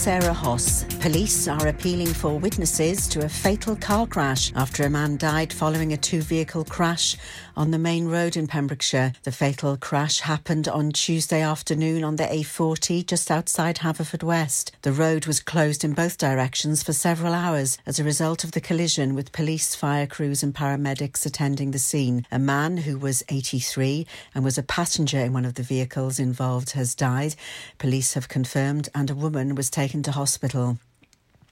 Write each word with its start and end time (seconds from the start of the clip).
Sarah 0.00 0.32
Hoss. 0.32 0.84
Police 1.00 1.46
are 1.46 1.66
appealing 1.66 2.14
for 2.14 2.38
witnesses 2.38 3.06
to 3.08 3.22
a 3.22 3.28
fatal 3.28 3.76
car 3.76 4.06
crash 4.06 4.50
after 4.56 4.84
a 4.84 4.90
man 4.90 5.18
died 5.18 5.52
following 5.52 5.92
a 5.92 5.98
two 5.98 6.22
vehicle 6.22 6.64
crash 6.64 7.18
on 7.54 7.70
the 7.70 7.78
main 7.78 8.06
road 8.06 8.34
in 8.34 8.46
Pembrokeshire. 8.46 9.12
The 9.24 9.32
fatal 9.32 9.76
crash 9.76 10.20
happened 10.20 10.68
on 10.68 10.92
Tuesday 10.92 11.42
afternoon 11.42 12.02
on 12.02 12.16
the 12.16 12.24
A40 12.24 13.06
just 13.06 13.30
outside 13.30 13.76
Haverfordwest. 13.76 14.70
The 14.80 14.92
road 14.92 15.26
was 15.26 15.38
closed 15.40 15.84
in 15.84 15.92
both 15.92 16.16
directions 16.16 16.82
for 16.82 16.94
several 16.94 17.34
hours 17.34 17.76
as 17.84 18.00
a 18.00 18.04
result 18.04 18.42
of 18.42 18.52
the 18.52 18.60
collision 18.62 19.14
with 19.14 19.32
police, 19.32 19.74
fire 19.74 20.06
crews, 20.06 20.42
and 20.42 20.54
paramedics 20.54 21.26
attending 21.26 21.72
the 21.72 21.78
scene. 21.78 22.26
A 22.32 22.38
man 22.38 22.78
who 22.78 22.96
was 22.96 23.22
83 23.28 24.06
and 24.34 24.44
was 24.44 24.56
a 24.56 24.62
passenger 24.62 25.18
in 25.18 25.34
one 25.34 25.44
of 25.44 25.56
the 25.56 25.62
vehicles 25.62 26.18
involved 26.18 26.70
has 26.70 26.94
died. 26.94 27.34
Police 27.76 28.14
have 28.14 28.30
confirmed, 28.30 28.88
and 28.94 29.10
a 29.10 29.14
woman 29.14 29.54
was 29.54 29.68
taken 29.68 29.89
to 29.90 30.12
hospital. 30.12 30.78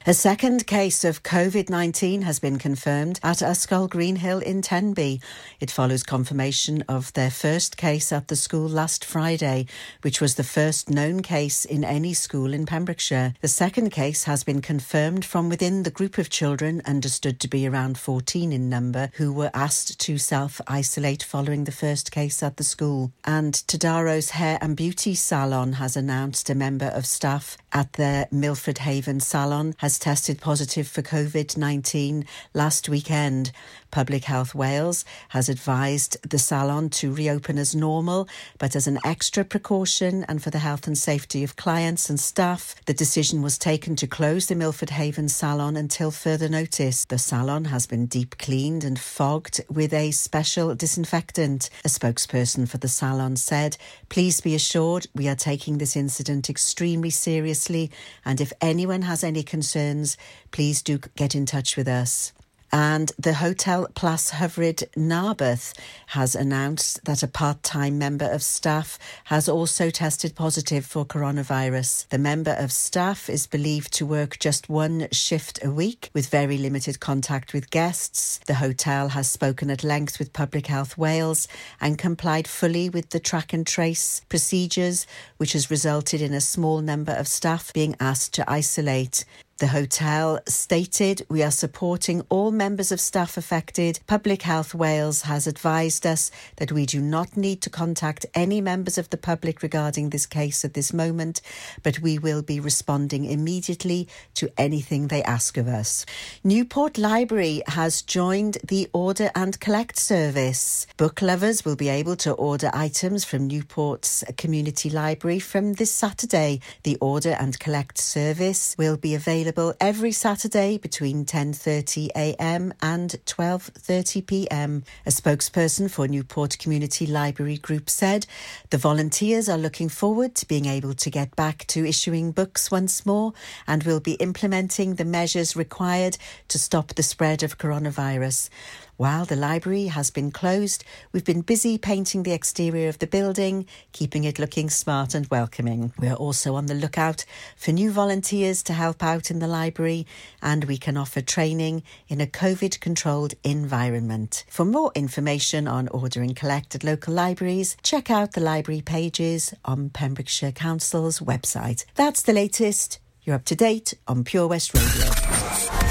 A 0.07 0.15
second 0.15 0.67
case 0.67 1.05
of 1.05 1.23
COVID 1.23 1.69
19 1.69 2.23
has 2.23 2.39
been 2.39 2.57
confirmed 2.57 3.21
at 3.23 3.43
Ysgol 3.43 3.91
Greenhill 3.91 4.39
in 4.39 4.63
Tenby. 4.63 5.21
It 5.61 5.71
follows 5.71 6.03
confirmation 6.03 6.83
of 6.89 7.13
their 7.13 7.31
first 7.31 7.77
case 7.77 8.11
at 8.11 8.29
the 8.29 8.37
school 8.37 8.67
last 8.67 9.05
Friday, 9.05 9.67
which 10.01 10.19
was 10.19 10.37
the 10.37 10.45
first 10.45 10.89
known 10.89 11.21
case 11.21 11.67
in 11.67 11.85
any 11.85 12.15
school 12.15 12.55
in 12.55 12.65
Pembrokeshire. 12.65 13.35
The 13.43 13.49
second 13.49 13.91
case 13.91 14.25
has 14.25 14.45
been 14.45 14.63
confirmed 14.63 15.27
from 15.27 15.51
within 15.51 15.83
the 15.83 15.91
group 15.91 16.17
of 16.17 16.31
children, 16.31 16.81
understood 16.87 17.39
to 17.41 17.49
be 17.49 17.69
around 17.69 17.99
14 17.99 18.51
in 18.51 18.71
number, 18.71 19.11
who 19.17 19.31
were 19.31 19.51
asked 19.53 20.01
to 20.01 20.17
self 20.17 20.59
isolate 20.67 21.23
following 21.23 21.65
the 21.65 21.73
first 21.73 22.13
case 22.13 22.43
at 22.43 22.57
the 22.57 22.65
school. 22.65 23.13
And 23.25 23.53
Tadaro's 23.53 24.31
Hair 24.31 24.59
and 24.63 24.75
Beauty 24.75 25.15
Salon 25.15 25.75
has 25.75 25.99
announced 25.99 26.49
a 26.49 26.55
member 26.55 26.87
of 26.87 27.05
staff 27.05 27.59
at 27.73 27.95
the 27.95 28.29
Milford 28.31 28.79
Haven 28.79 29.21
salon 29.21 29.75
has 29.79 29.99
tested 29.99 30.41
positive 30.41 30.89
for 30.89 31.03
COVID 31.03 31.57
19 31.57 32.25
last 32.55 32.89
weekend. 32.89 33.53
Public 33.91 34.25
Health 34.25 34.55
Wales 34.55 35.05
has 35.31 35.49
advised 35.49 36.17
the 36.29 36.39
salon 36.39 36.91
to 36.91 37.13
reopen 37.13 37.59
as 37.59 37.75
normal, 37.75 38.29
but 38.59 38.77
as 38.77 38.87
an 38.87 38.99
extra 39.05 39.45
precaution 39.45 40.25
and 40.29 40.43
for 40.43 40.51
the 40.51 40.59
health 40.59 40.87
and 40.87 40.97
safety 40.97 41.43
of 41.43 41.57
clients 41.57 42.11
and 42.11 42.21
staff, 42.21 42.75
the 42.87 42.95
decision 42.95 43.43
was 43.43 43.59
taken 43.59 43.97
to 43.97 44.07
close 44.07 44.47
the 44.47 44.55
Milford 44.55 44.91
Haven 44.91 45.29
salon 45.29 45.77
until 45.77 46.11
further 46.11 46.49
notice. 46.49 47.05
The 47.05 47.19
salon 47.19 47.67
has 47.67 47.87
been 47.87 48.07
deep 48.07 48.39
cleaned 48.39 48.85
and 48.85 48.99
fogged 48.99 49.61
with 49.71 49.93
a 49.93 50.11
special 50.11 50.75
disinfectant. 50.75 51.71
A 51.85 51.89
spokesperson 51.89 52.69
for 52.69 52.79
the 52.79 52.89
salon 52.89 53.37
said, 53.37 53.77
Please 54.09 54.41
be 54.41 54.55
assured 54.55 55.07
we 55.15 55.29
are 55.29 55.35
taking 55.37 55.79
this 55.79 55.97
incident 55.97 56.51
extremely 56.51 57.11
seriously, 57.11 57.91
and 58.25 58.41
if 58.41 58.53
anyone 58.61 59.03
has 59.03 59.25
any 59.25 59.43
concerns, 59.43 60.17
please 60.51 60.83
do 60.83 60.99
get 61.17 61.35
in 61.35 61.47
touch 61.47 61.77
with 61.77 61.89
us. 61.89 62.33
And 62.71 63.13
the 63.19 63.35
Hotel 63.35 63.89
Plas 63.95 64.33
Hyfryd 64.33 64.85
Narberth 64.95 65.73
has 66.09 66.35
announced 66.35 67.03
that 67.05 67.23
a 67.23 67.29
part 67.29 67.63
time 67.63 67.99
member 67.99 68.31
of 68.31 68.43
staff 68.43 68.99
has 69.25 69.49
also 69.49 69.89
tested 69.89 70.35
positive 70.35 70.85
for 70.85 71.07
coronavirus. 71.07 72.07
The 72.09 72.19
member 72.19 72.55
of 72.59 72.71
staff 72.71 73.31
is 73.31 73.47
believed 73.47 73.93
to 73.95 74.07
work 74.07 74.39
just 74.39 74.69
one 74.69 75.09
shift 75.13 75.65
a 75.65 75.71
week 75.71 76.11
with 76.13 76.29
very 76.29 76.59
limited 76.59 77.01
contact 77.01 77.55
with 77.55 77.71
guests. 77.71 78.39
The 78.47 78.55
hotel 78.55 79.09
has 79.11 79.31
spoken 79.31 79.71
at 79.71 79.83
length 79.83 80.19
with 80.19 80.35
Public 80.35 80.67
Health 80.67 80.99
Wales 80.99 81.49
and 81.81 81.97
complied 81.97 82.47
fully 82.47 82.91
with 82.91 83.11
the 83.11 83.21
track 83.21 83.55
and 83.55 83.67
trace 83.67 84.21
procedures, 84.29 85.07
which 85.39 85.55
has 85.55 85.71
resulted 85.71 86.21
in 86.21 86.35
a 86.35 86.41
small 86.41 86.83
number 86.83 87.13
of 87.13 87.29
staff 87.29 87.73
being 87.73 87.97
asked 87.99 88.35
to 88.35 88.51
isolate. 88.51 89.25
The 89.59 89.67
hotel 89.67 90.39
stated, 90.47 91.27
We 91.29 91.43
are 91.43 91.51
supporting 91.51 92.23
all 92.29 92.53
members 92.53 92.93
of 92.93 93.01
staff 93.01 93.37
affected. 93.37 93.99
Public 94.07 94.43
Health 94.43 94.73
Wales 94.73 95.23
has 95.23 95.49
advised 95.49 96.07
us 96.07 96.31
that 96.59 96.71
we 96.71 96.87
do 96.87 97.01
not 97.01 97.37
need 97.37 97.61
to 97.63 97.71
contact 97.71 98.25
any 98.37 98.61
members 98.61 98.99
of 98.99 99.11
the 99.11 99.17
public 99.17 99.61
regarding 99.61 100.11
this 100.11 100.27
case 100.27 100.65
at 100.65 100.75
this 100.75 100.93
moment, 100.93 101.41
but 101.83 101.99
we 101.99 102.21
will 102.21 102.41
be 102.41 102.61
responding 102.61 103.25
immediately 103.25 104.07
to 104.35 104.49
anything 104.57 105.09
they 105.09 105.25
ask 105.25 105.57
of 105.57 105.67
us. 105.67 106.07
Newport 106.45 106.97
Library 106.97 107.61
has 107.67 108.01
joined 108.03 108.59
the 108.63 108.89
Order 108.93 109.29
and 109.35 109.59
Collect 109.59 109.99
service. 109.99 110.87
Book 110.97 111.21
lovers 111.21 111.65
will 111.65 111.75
be 111.75 111.89
able 111.89 112.15
to 112.15 112.31
order 112.35 112.71
items 112.73 113.25
from 113.25 113.49
Newport's 113.49 114.23
Community 114.37 114.89
Library 114.89 115.41
from 115.41 115.73
this 115.73 115.91
Saturday. 115.91 116.61
The 116.85 116.97
Order 117.01 117.37
and 117.41 117.59
Collect 117.59 117.99
service 117.99 118.77
will 118.79 118.97
be 118.97 119.17
available 119.17 119.48
available 119.49 119.75
every 119.81 120.13
Saturday 120.13 120.77
between 120.77 121.25
10:30 121.25 122.11
a.m. 122.15 122.75
and 122.83 123.17
12:30 123.25 124.27
p.m. 124.27 124.85
A 125.07 125.11
spokesperson 125.11 125.91
for 125.91 126.07
Newport 126.07 126.59
Community 126.59 127.07
Library 127.07 127.57
Group 127.57 127.89
said, 127.89 128.27
"The 128.69 128.77
volunteers 128.77 129.49
are 129.49 129.57
looking 129.57 129.89
forward 129.89 130.35
to 130.35 130.49
being 130.49 130.67
able 130.67 130.93
to 130.93 131.11
get 131.11 131.35
back 131.35 131.67
to 131.69 131.87
issuing 131.87 132.33
books 132.33 132.71
once 132.71 133.07
more 133.07 133.33
and 133.67 133.85
will 133.85 134.01
be 134.01 134.15
implementing 134.15 134.95
the 134.97 135.07
measures 135.07 135.57
required 135.57 136.19
to 136.49 136.59
stop 136.59 136.95
the 136.95 137.03
spread 137.03 137.43
of 137.43 137.57
coronavirus." 137.57 138.51
While 138.99 139.27
the 139.27 139.37
library 139.37 139.87
has 139.87 140.11
been 140.11 140.33
closed, 140.33 140.83
we've 141.13 141.25
been 141.25 141.43
busy 141.43 141.79
painting 141.79 142.25
the 142.25 142.33
exterior 142.33 142.89
of 142.89 142.99
the 142.99 143.07
building, 143.07 143.65
keeping 143.93 144.25
it 144.25 144.41
looking 144.41 144.69
smart 144.69 145.15
and 145.15 145.25
welcoming. 145.29 145.93
We're 146.01 146.15
also 146.15 146.57
on 146.57 146.67
the 146.67 146.75
lookout 146.75 147.25
for 147.57 147.71
new 147.71 147.93
volunteers 147.93 148.61
to 148.65 148.73
help 148.73 149.05
out 149.05 149.31
in 149.31 149.39
the 149.39 149.47
library, 149.47 150.05
and 150.43 150.65
we 150.65 150.79
can 150.79 150.97
offer 150.97 151.21
training 151.21 151.85
in 152.09 152.21
a 152.21 152.27
COVID 152.27 152.81
controlled 152.81 153.35
environment. 153.45 154.45
For 154.51 154.65
more 154.65 154.91
information 154.97 155.69
on 155.69 155.87
order 155.87 156.21
and 156.21 156.35
collect 156.35 156.75
at 156.75 156.83
local 156.83 157.15
libraries, 157.15 157.77
check 157.85 158.11
out 158.11 158.33
the 158.33 158.41
library 158.41 158.81
pages 158.81 159.55
on 159.65 159.91
Pembrokeshire 159.91 160.51
Council's 160.51 161.21
website. 161.21 161.85
That's 161.95 162.23
the 162.23 162.33
latest. 162.33 162.99
You're 163.23 163.37
up 163.37 163.45
to 163.45 163.55
date 163.55 163.95
on 164.09 164.25
Pure 164.25 164.49
West 164.49 164.75
Radio. 164.75 165.18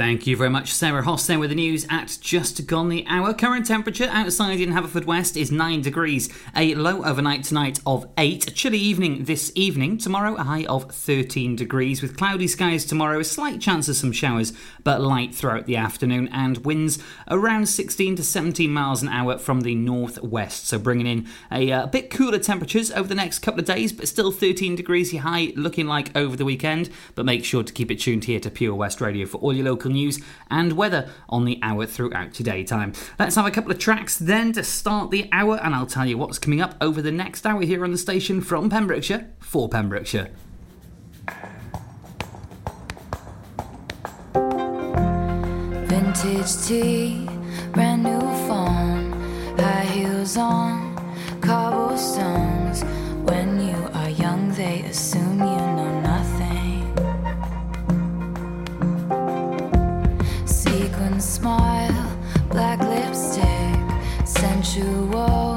Thank 0.00 0.26
you 0.26 0.34
very 0.34 0.48
much, 0.48 0.72
Sarah 0.72 1.02
Hoss 1.02 1.26
there 1.26 1.38
with 1.38 1.50
the 1.50 1.56
news 1.56 1.86
at 1.90 2.16
just 2.22 2.66
gone 2.66 2.88
the 2.88 3.04
hour. 3.06 3.34
Current 3.34 3.66
temperature 3.66 4.08
outside 4.10 4.58
in 4.58 4.70
Haverfordwest 4.70 5.38
is 5.38 5.52
9 5.52 5.82
degrees. 5.82 6.30
A 6.56 6.74
low 6.74 7.04
overnight 7.04 7.44
tonight 7.44 7.80
of 7.84 8.08
8. 8.16 8.48
A 8.48 8.50
chilly 8.50 8.78
evening 8.78 9.24
this 9.24 9.52
evening. 9.54 9.98
Tomorrow, 9.98 10.36
a 10.36 10.44
high 10.44 10.64
of 10.64 10.90
13 10.90 11.54
degrees 11.54 12.00
with 12.00 12.16
cloudy 12.16 12.48
skies 12.48 12.86
tomorrow. 12.86 13.20
A 13.20 13.24
slight 13.24 13.60
chance 13.60 13.90
of 13.90 13.96
some 13.96 14.10
showers, 14.10 14.54
but 14.84 15.02
light 15.02 15.34
throughout 15.34 15.66
the 15.66 15.76
afternoon. 15.76 16.30
And 16.32 16.64
winds 16.64 16.98
around 17.28 17.66
16 17.66 18.16
to 18.16 18.22
17 18.22 18.72
miles 18.72 19.02
an 19.02 19.10
hour 19.10 19.36
from 19.36 19.60
the 19.60 19.74
northwest. 19.74 20.66
So 20.66 20.78
bringing 20.78 21.06
in 21.06 21.28
a, 21.52 21.70
uh, 21.70 21.86
bit 21.88 22.08
cooler 22.08 22.38
temperatures 22.38 22.90
over 22.90 23.06
the 23.06 23.14
next 23.14 23.40
couple 23.40 23.60
of 23.60 23.66
days, 23.66 23.92
but 23.92 24.08
still 24.08 24.32
13 24.32 24.76
degrees 24.76 25.14
high 25.14 25.52
looking 25.56 25.86
like 25.86 26.16
over 26.16 26.36
the 26.36 26.46
weekend. 26.46 26.88
But 27.14 27.26
make 27.26 27.44
sure 27.44 27.62
to 27.62 27.72
keep 27.74 27.90
it 27.90 28.00
tuned 28.00 28.24
here 28.24 28.40
to 28.40 28.50
Pure 28.50 28.76
West 28.76 29.02
Radio 29.02 29.26
for 29.26 29.36
all 29.36 29.52
your 29.52 29.66
local 29.66 29.89
local 29.90 30.00
news 30.00 30.20
and 30.50 30.72
weather 30.72 31.08
on 31.28 31.44
the 31.44 31.58
hour 31.62 31.86
throughout 31.86 32.32
today 32.32 32.64
time. 32.64 32.92
Let's 33.18 33.36
have 33.36 33.46
a 33.46 33.50
couple 33.50 33.70
of 33.70 33.78
tracks 33.78 34.16
then 34.18 34.52
to 34.52 34.62
start 34.62 35.10
the 35.10 35.28
hour, 35.32 35.58
and 35.62 35.74
I'll 35.74 35.86
tell 35.86 36.06
you 36.06 36.18
what's 36.18 36.38
coming 36.38 36.60
up 36.60 36.74
over 36.80 37.02
the 37.02 37.12
next 37.12 37.46
hour 37.46 37.62
here 37.62 37.84
on 37.84 37.92
the 37.92 37.98
station 37.98 38.40
from 38.40 38.70
Pembrokeshire 38.70 39.28
for 39.40 39.68
Pembrokeshire. 39.68 40.30
Vintage 45.86 46.66
tea, 46.66 47.26
brand 47.72 48.04
new 48.04 48.20
phone, 48.46 49.12
high 49.58 49.84
heels 49.84 50.36
on, 50.36 50.96
cobblestones. 51.40 52.84
When 53.24 53.60
you 53.60 53.88
are 53.94 54.10
young, 54.10 54.52
they 54.52 54.82
assume 54.82 55.38
you 55.38 55.44
know 55.46 56.00
nothing. 56.00 56.29
Smile, 61.20 62.18
black 62.48 62.80
lipstick, 62.80 64.26
sensual 64.26 65.49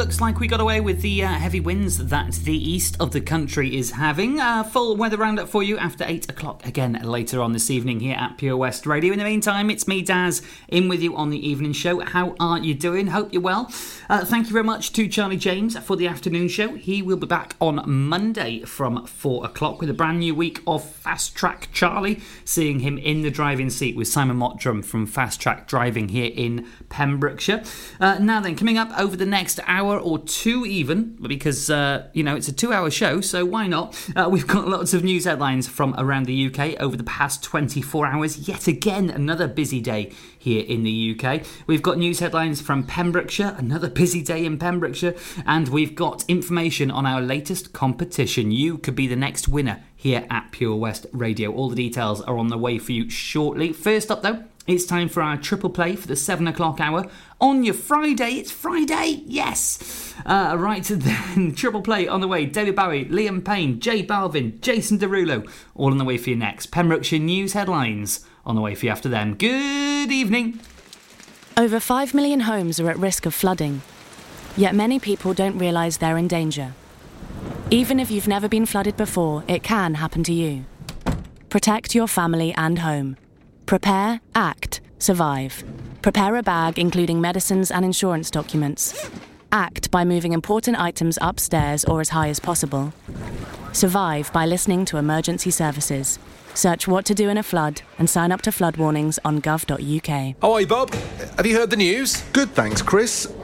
looks 0.00 0.18
like 0.18 0.40
we 0.40 0.48
got 0.48 0.62
away 0.62 0.80
with 0.80 1.02
the 1.02 1.22
uh, 1.22 1.28
heavy 1.28 1.60
winds 1.60 1.98
that 1.98 2.32
the 2.32 2.56
east 2.56 2.96
of 2.98 3.10
the 3.10 3.20
country 3.20 3.76
is 3.76 3.90
having. 3.90 4.40
Uh, 4.40 4.62
full 4.62 4.96
weather 4.96 5.18
roundup 5.18 5.46
for 5.46 5.62
you 5.62 5.76
after 5.76 6.04
8 6.06 6.30
o'clock 6.30 6.66
again 6.66 6.98
later 7.04 7.42
on 7.42 7.52
this 7.52 7.70
evening 7.70 8.00
here 8.00 8.16
at 8.16 8.38
Pure 8.38 8.56
West 8.56 8.86
Radio. 8.86 9.12
In 9.12 9.18
the 9.18 9.26
meantime, 9.26 9.68
it's 9.68 9.86
me, 9.86 10.00
Daz, 10.00 10.40
in 10.68 10.88
with 10.88 11.02
you 11.02 11.14
on 11.14 11.28
the 11.28 11.46
evening 11.46 11.74
show. 11.74 12.00
How 12.00 12.34
are 12.40 12.58
you 12.58 12.72
doing? 12.72 13.08
Hope 13.08 13.30
you're 13.30 13.42
well. 13.42 13.70
Uh, 14.08 14.24
thank 14.24 14.46
you 14.46 14.54
very 14.54 14.64
much 14.64 14.94
to 14.94 15.06
Charlie 15.06 15.36
James 15.36 15.78
for 15.80 15.96
the 15.96 16.06
afternoon 16.06 16.48
show. 16.48 16.76
He 16.76 17.02
will 17.02 17.18
be 17.18 17.26
back 17.26 17.54
on 17.60 17.82
Monday 17.86 18.60
from 18.60 19.06
4 19.06 19.44
o'clock 19.44 19.82
with 19.82 19.90
a 19.90 19.94
brand 19.94 20.20
new 20.20 20.34
week 20.34 20.62
of 20.66 20.82
Fast 20.82 21.34
Track 21.34 21.68
Charlie, 21.74 22.20
seeing 22.46 22.80
him 22.80 22.96
in 22.96 23.20
the 23.20 23.30
driving 23.30 23.68
seat 23.68 23.96
with 23.96 24.08
Simon 24.08 24.38
Mottram 24.38 24.82
from 24.82 25.06
Fast 25.06 25.42
Track 25.42 25.68
Driving 25.68 26.08
here 26.08 26.32
in 26.34 26.66
Pembrokeshire. 26.88 27.62
Uh, 28.00 28.18
now 28.18 28.40
then, 28.40 28.56
coming 28.56 28.78
up 28.78 28.98
over 28.98 29.14
the 29.14 29.26
next 29.26 29.60
hour 29.66 29.89
or 29.98 30.18
two, 30.18 30.64
even, 30.66 31.16
because, 31.20 31.70
uh, 31.70 32.08
you 32.12 32.22
know, 32.22 32.36
it's 32.36 32.48
a 32.48 32.52
two 32.52 32.72
hour 32.72 32.90
show, 32.90 33.20
so 33.20 33.44
why 33.44 33.66
not? 33.66 33.96
Uh, 34.14 34.28
we've 34.30 34.46
got 34.46 34.68
lots 34.68 34.94
of 34.94 35.04
news 35.04 35.24
headlines 35.24 35.68
from 35.68 35.94
around 35.98 36.26
the 36.26 36.46
UK 36.46 36.80
over 36.80 36.96
the 36.96 37.04
past 37.04 37.42
24 37.42 38.06
hours. 38.06 38.48
Yet 38.48 38.66
again, 38.66 39.10
another 39.10 39.48
busy 39.48 39.80
day 39.80 40.12
here 40.38 40.64
in 40.64 40.82
the 40.82 41.18
UK. 41.18 41.42
We've 41.66 41.82
got 41.82 41.98
news 41.98 42.20
headlines 42.20 42.60
from 42.60 42.84
Pembrokeshire, 42.84 43.54
another 43.58 43.88
busy 43.88 44.22
day 44.22 44.44
in 44.44 44.58
Pembrokeshire, 44.58 45.14
and 45.46 45.68
we've 45.68 45.94
got 45.94 46.24
information 46.28 46.90
on 46.90 47.06
our 47.06 47.20
latest 47.20 47.72
competition. 47.72 48.50
You 48.50 48.78
could 48.78 48.94
be 48.94 49.06
the 49.06 49.16
next 49.16 49.48
winner 49.48 49.82
here 49.94 50.26
at 50.30 50.50
Pure 50.50 50.76
West 50.76 51.06
Radio. 51.12 51.52
All 51.52 51.68
the 51.68 51.76
details 51.76 52.22
are 52.22 52.38
on 52.38 52.48
the 52.48 52.56
way 52.58 52.78
for 52.78 52.92
you 52.92 53.10
shortly. 53.10 53.72
First 53.72 54.10
up, 54.10 54.22
though, 54.22 54.44
it's 54.70 54.84
time 54.84 55.08
for 55.08 55.22
our 55.22 55.36
triple 55.36 55.70
play 55.70 55.96
for 55.96 56.06
the 56.06 56.16
seven 56.16 56.46
o'clock 56.46 56.80
hour 56.80 57.08
on 57.40 57.64
your 57.64 57.74
Friday. 57.74 58.34
It's 58.34 58.50
Friday, 58.50 59.22
yes. 59.26 60.14
Uh, 60.24 60.54
right 60.58 60.84
then, 60.90 61.54
triple 61.54 61.82
play 61.82 62.06
on 62.06 62.20
the 62.20 62.28
way. 62.28 62.46
David 62.46 62.76
Bowie, 62.76 63.06
Liam 63.06 63.44
Payne, 63.44 63.80
J 63.80 64.04
Balvin, 64.04 64.60
Jason 64.60 64.98
Derulo, 64.98 65.50
all 65.74 65.90
on 65.90 65.98
the 65.98 66.04
way 66.04 66.18
for 66.18 66.30
you 66.30 66.36
next. 66.36 66.66
Pembrokeshire 66.66 67.18
news 67.18 67.52
headlines 67.52 68.24
on 68.44 68.54
the 68.54 68.60
way 68.60 68.74
for 68.74 68.86
you 68.86 68.92
after 68.92 69.08
them. 69.08 69.34
Good 69.34 70.12
evening. 70.12 70.60
Over 71.56 71.80
5 71.80 72.14
million 72.14 72.40
homes 72.40 72.78
are 72.80 72.90
at 72.90 72.98
risk 72.98 73.26
of 73.26 73.34
flooding, 73.34 73.82
yet 74.56 74.74
many 74.74 74.98
people 74.98 75.34
don't 75.34 75.58
realise 75.58 75.96
they're 75.96 76.16
in 76.16 76.28
danger. 76.28 76.74
Even 77.70 78.00
if 78.00 78.10
you've 78.10 78.28
never 78.28 78.48
been 78.48 78.66
flooded 78.66 78.96
before, 78.96 79.44
it 79.46 79.62
can 79.62 79.94
happen 79.94 80.22
to 80.24 80.32
you. 80.32 80.64
Protect 81.48 81.94
your 81.94 82.06
family 82.06 82.52
and 82.54 82.80
home. 82.80 83.16
Prepare, 83.70 84.20
act, 84.34 84.80
survive. 84.98 85.62
Prepare 86.02 86.34
a 86.34 86.42
bag 86.42 86.76
including 86.76 87.20
medicines 87.20 87.70
and 87.70 87.84
insurance 87.84 88.28
documents. 88.28 89.08
Act 89.52 89.92
by 89.92 90.04
moving 90.04 90.32
important 90.32 90.76
items 90.76 91.18
upstairs 91.22 91.84
or 91.84 92.00
as 92.00 92.08
high 92.08 92.30
as 92.30 92.40
possible. 92.40 92.92
Survive 93.72 94.32
by 94.32 94.44
listening 94.44 94.84
to 94.86 94.96
emergency 94.96 95.52
services. 95.52 96.18
Search 96.52 96.88
what 96.88 97.04
to 97.04 97.14
do 97.14 97.28
in 97.28 97.38
a 97.38 97.44
flood 97.44 97.82
and 97.96 98.10
sign 98.10 98.32
up 98.32 98.42
to 98.42 98.50
flood 98.50 98.76
warnings 98.76 99.20
on 99.24 99.40
gov.uk. 99.40 100.34
Oh, 100.42 100.56
hey, 100.56 100.64
Bob. 100.64 100.92
Have 101.36 101.46
you 101.46 101.54
heard 101.56 101.70
the 101.70 101.76
news? 101.76 102.22
Good, 102.32 102.50
thanks, 102.50 102.82
Chris. 102.82 103.32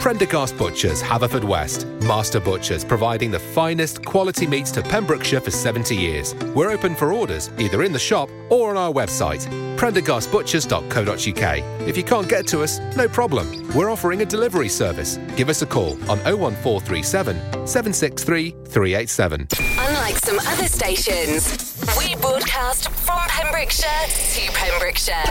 Prendergast 0.00 0.56
Butchers, 0.56 1.02
Haverfordwest. 1.02 1.84
Master 2.02 2.38
Butchers, 2.40 2.84
providing 2.84 3.32
the 3.32 3.38
finest 3.38 4.04
quality 4.04 4.46
meats 4.46 4.70
to 4.70 4.80
Pembrokeshire 4.80 5.40
for 5.40 5.50
70 5.50 5.96
years. 5.96 6.34
We're 6.54 6.70
open 6.70 6.94
for 6.94 7.12
orders, 7.12 7.50
either 7.58 7.82
in 7.82 7.92
the 7.92 7.98
shop 7.98 8.30
or 8.48 8.70
on 8.70 8.76
our 8.76 8.92
website, 8.92 9.44
prendergastbutchers.co.uk. 9.76 11.88
If 11.88 11.96
you 11.96 12.04
can't 12.04 12.28
get 12.28 12.46
to 12.48 12.62
us, 12.62 12.78
no 12.96 13.08
problem. 13.08 13.68
We're 13.74 13.90
offering 13.90 14.20
a 14.22 14.24
delivery 14.24 14.68
service. 14.68 15.16
Give 15.36 15.48
us 15.48 15.62
a 15.62 15.66
call 15.66 15.94
on 16.08 16.20
01437 16.20 17.66
763 17.66 18.50
387. 18.66 19.48
Unlike 19.78 20.16
some 20.18 20.38
other 20.38 20.68
stations, 20.68 21.76
we 21.98 22.14
broadcast 22.16 22.88
from 22.90 23.18
Pembrokeshire 23.28 24.06
to 24.06 24.52
Pembrokeshire. 24.52 25.24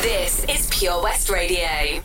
This 0.00 0.44
is 0.44 0.68
Pure 0.70 1.02
West 1.02 1.30
Radio. 1.30 2.00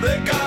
They 0.00 0.37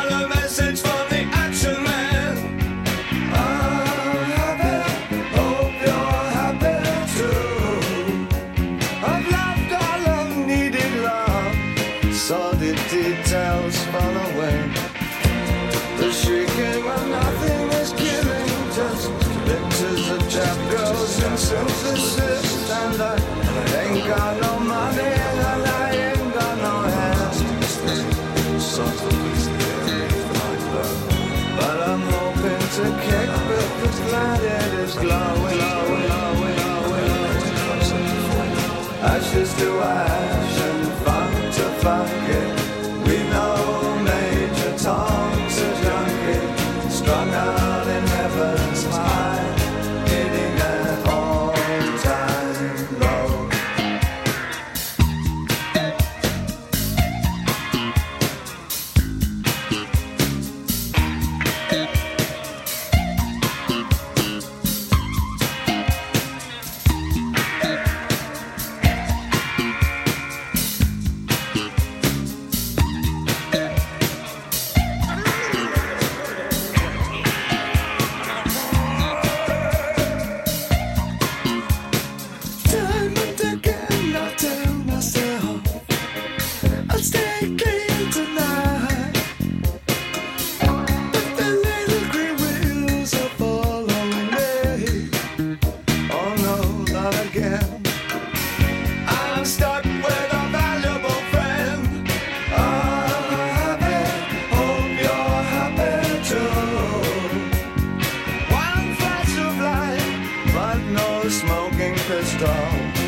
smoking 111.41 111.95
pistol. 111.95 113.01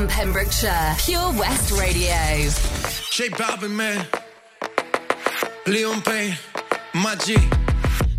from 0.00 0.08
Pembrokeshire, 0.08 0.94
Pure 0.98 1.32
West 1.32 1.72
Radio. 1.72 2.16
J 3.10 3.28
Balvin, 3.36 3.72
man. 3.72 4.06
Liam 5.66 6.02
Payne, 6.02 6.38
my 6.94 7.14
G. 7.16 7.36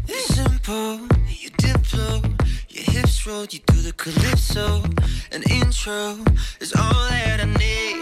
You're 0.07 0.17
simple, 0.19 0.99
you 1.27 1.49
diplo, 1.57 2.21
your 2.69 2.83
hips 2.83 3.25
roll, 3.25 3.45
you 3.45 3.59
do 3.65 3.81
the 3.81 3.93
calypso. 3.93 4.83
An 5.31 5.41
intro 5.49 6.17
is 6.59 6.71
all 6.73 7.09
that 7.09 7.39
I 7.41 7.45
need. 7.45 8.01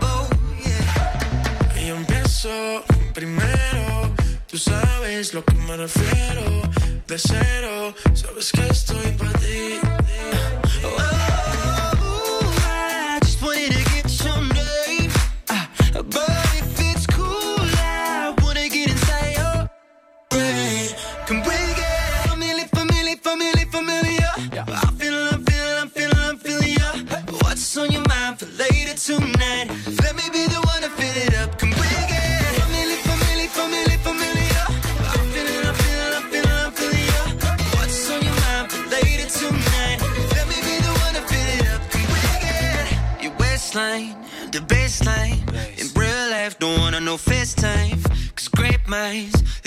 Oh, 0.00 0.28
yeah. 0.64 1.76
Y 1.76 1.90
empiezo 1.90 2.82
primero, 3.12 4.14
tú 4.46 4.56
sabes 4.56 5.34
lo 5.34 5.42
que 5.42 5.54
me 5.66 5.76
refiero. 5.76 6.62
De 7.06 7.18
cero, 7.18 7.94
sabes 8.14 8.52
que 8.52 8.66
estoy 8.68 9.12
para 9.18 9.32
ti. 9.38 10.07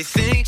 They 0.01 0.05
think 0.05 0.40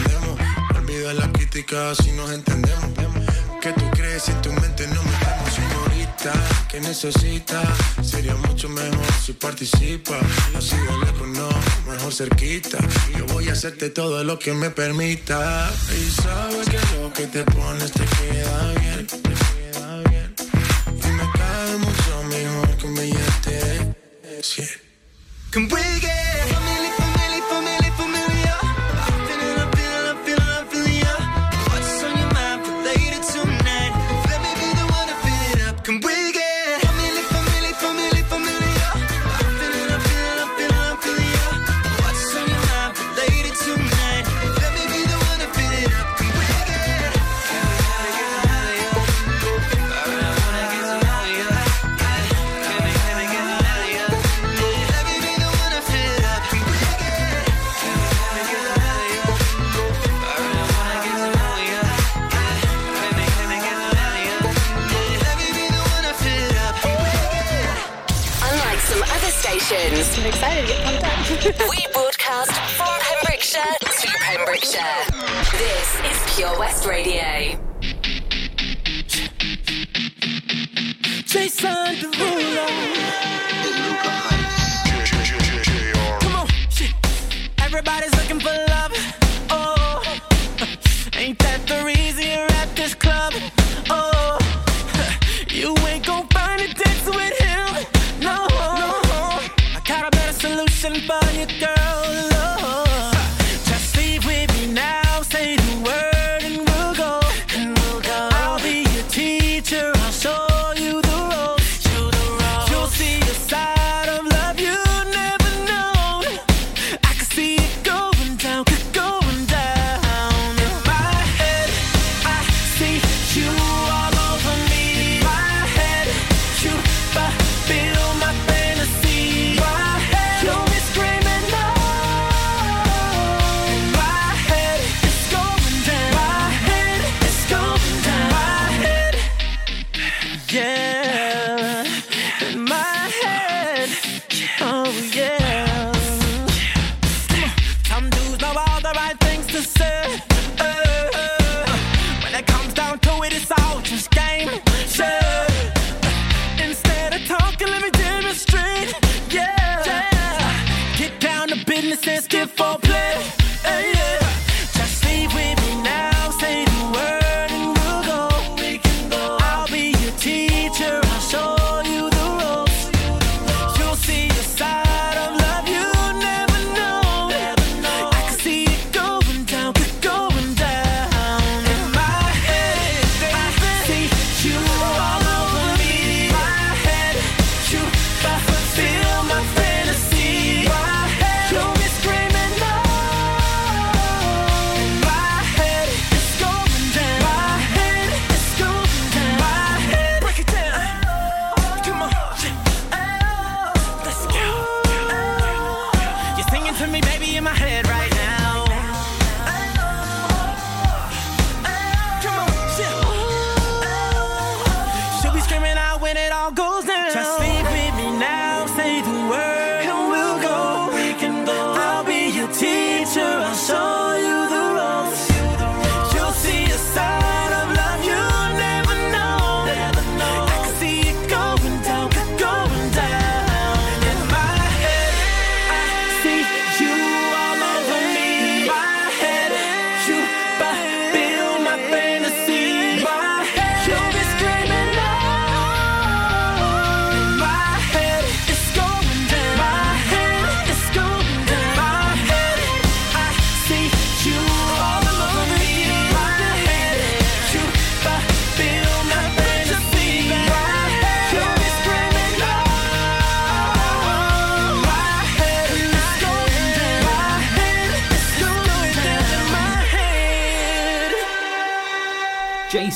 entendemos. 0.00 0.38
Olvida 0.76 1.14
las 1.14 1.28
críticas 1.28 1.98
si 1.98 2.12
nos 2.12 2.30
entendemos. 2.30 2.90
Que 3.60 3.72
tú 3.72 3.90
crees 3.90 4.28
en 4.28 4.40
tu 4.40 4.52
mente 4.52 4.86
no 4.86 5.02
me 5.02 5.10
vemos. 5.10 5.54
Señorita, 5.54 6.32
que 6.70 6.80
necesita? 6.80 7.62
Sería 8.02 8.34
mucho 8.34 8.68
mejor 8.68 9.12
si 9.24 9.32
participa. 9.32 10.18
Así 10.56 10.76
de 10.76 10.98
lejos 11.04 11.28
no, 11.28 11.48
mejor 11.90 12.12
cerquita. 12.12 12.78
Yo 13.16 13.26
voy 13.26 13.48
a 13.48 13.52
hacerte 13.52 13.90
todo 13.90 14.24
lo 14.24 14.38
que 14.38 14.54
me 14.54 14.70
permita. 14.70 15.70
Y 15.90 16.10
sabes 16.10 16.68
que 16.68 16.78
lo 16.96 17.12
que 17.12 17.26
te 17.26 17.44
pones 17.44 17.92
te 17.92 18.04
queda 18.04 18.72
bien 18.80 19.19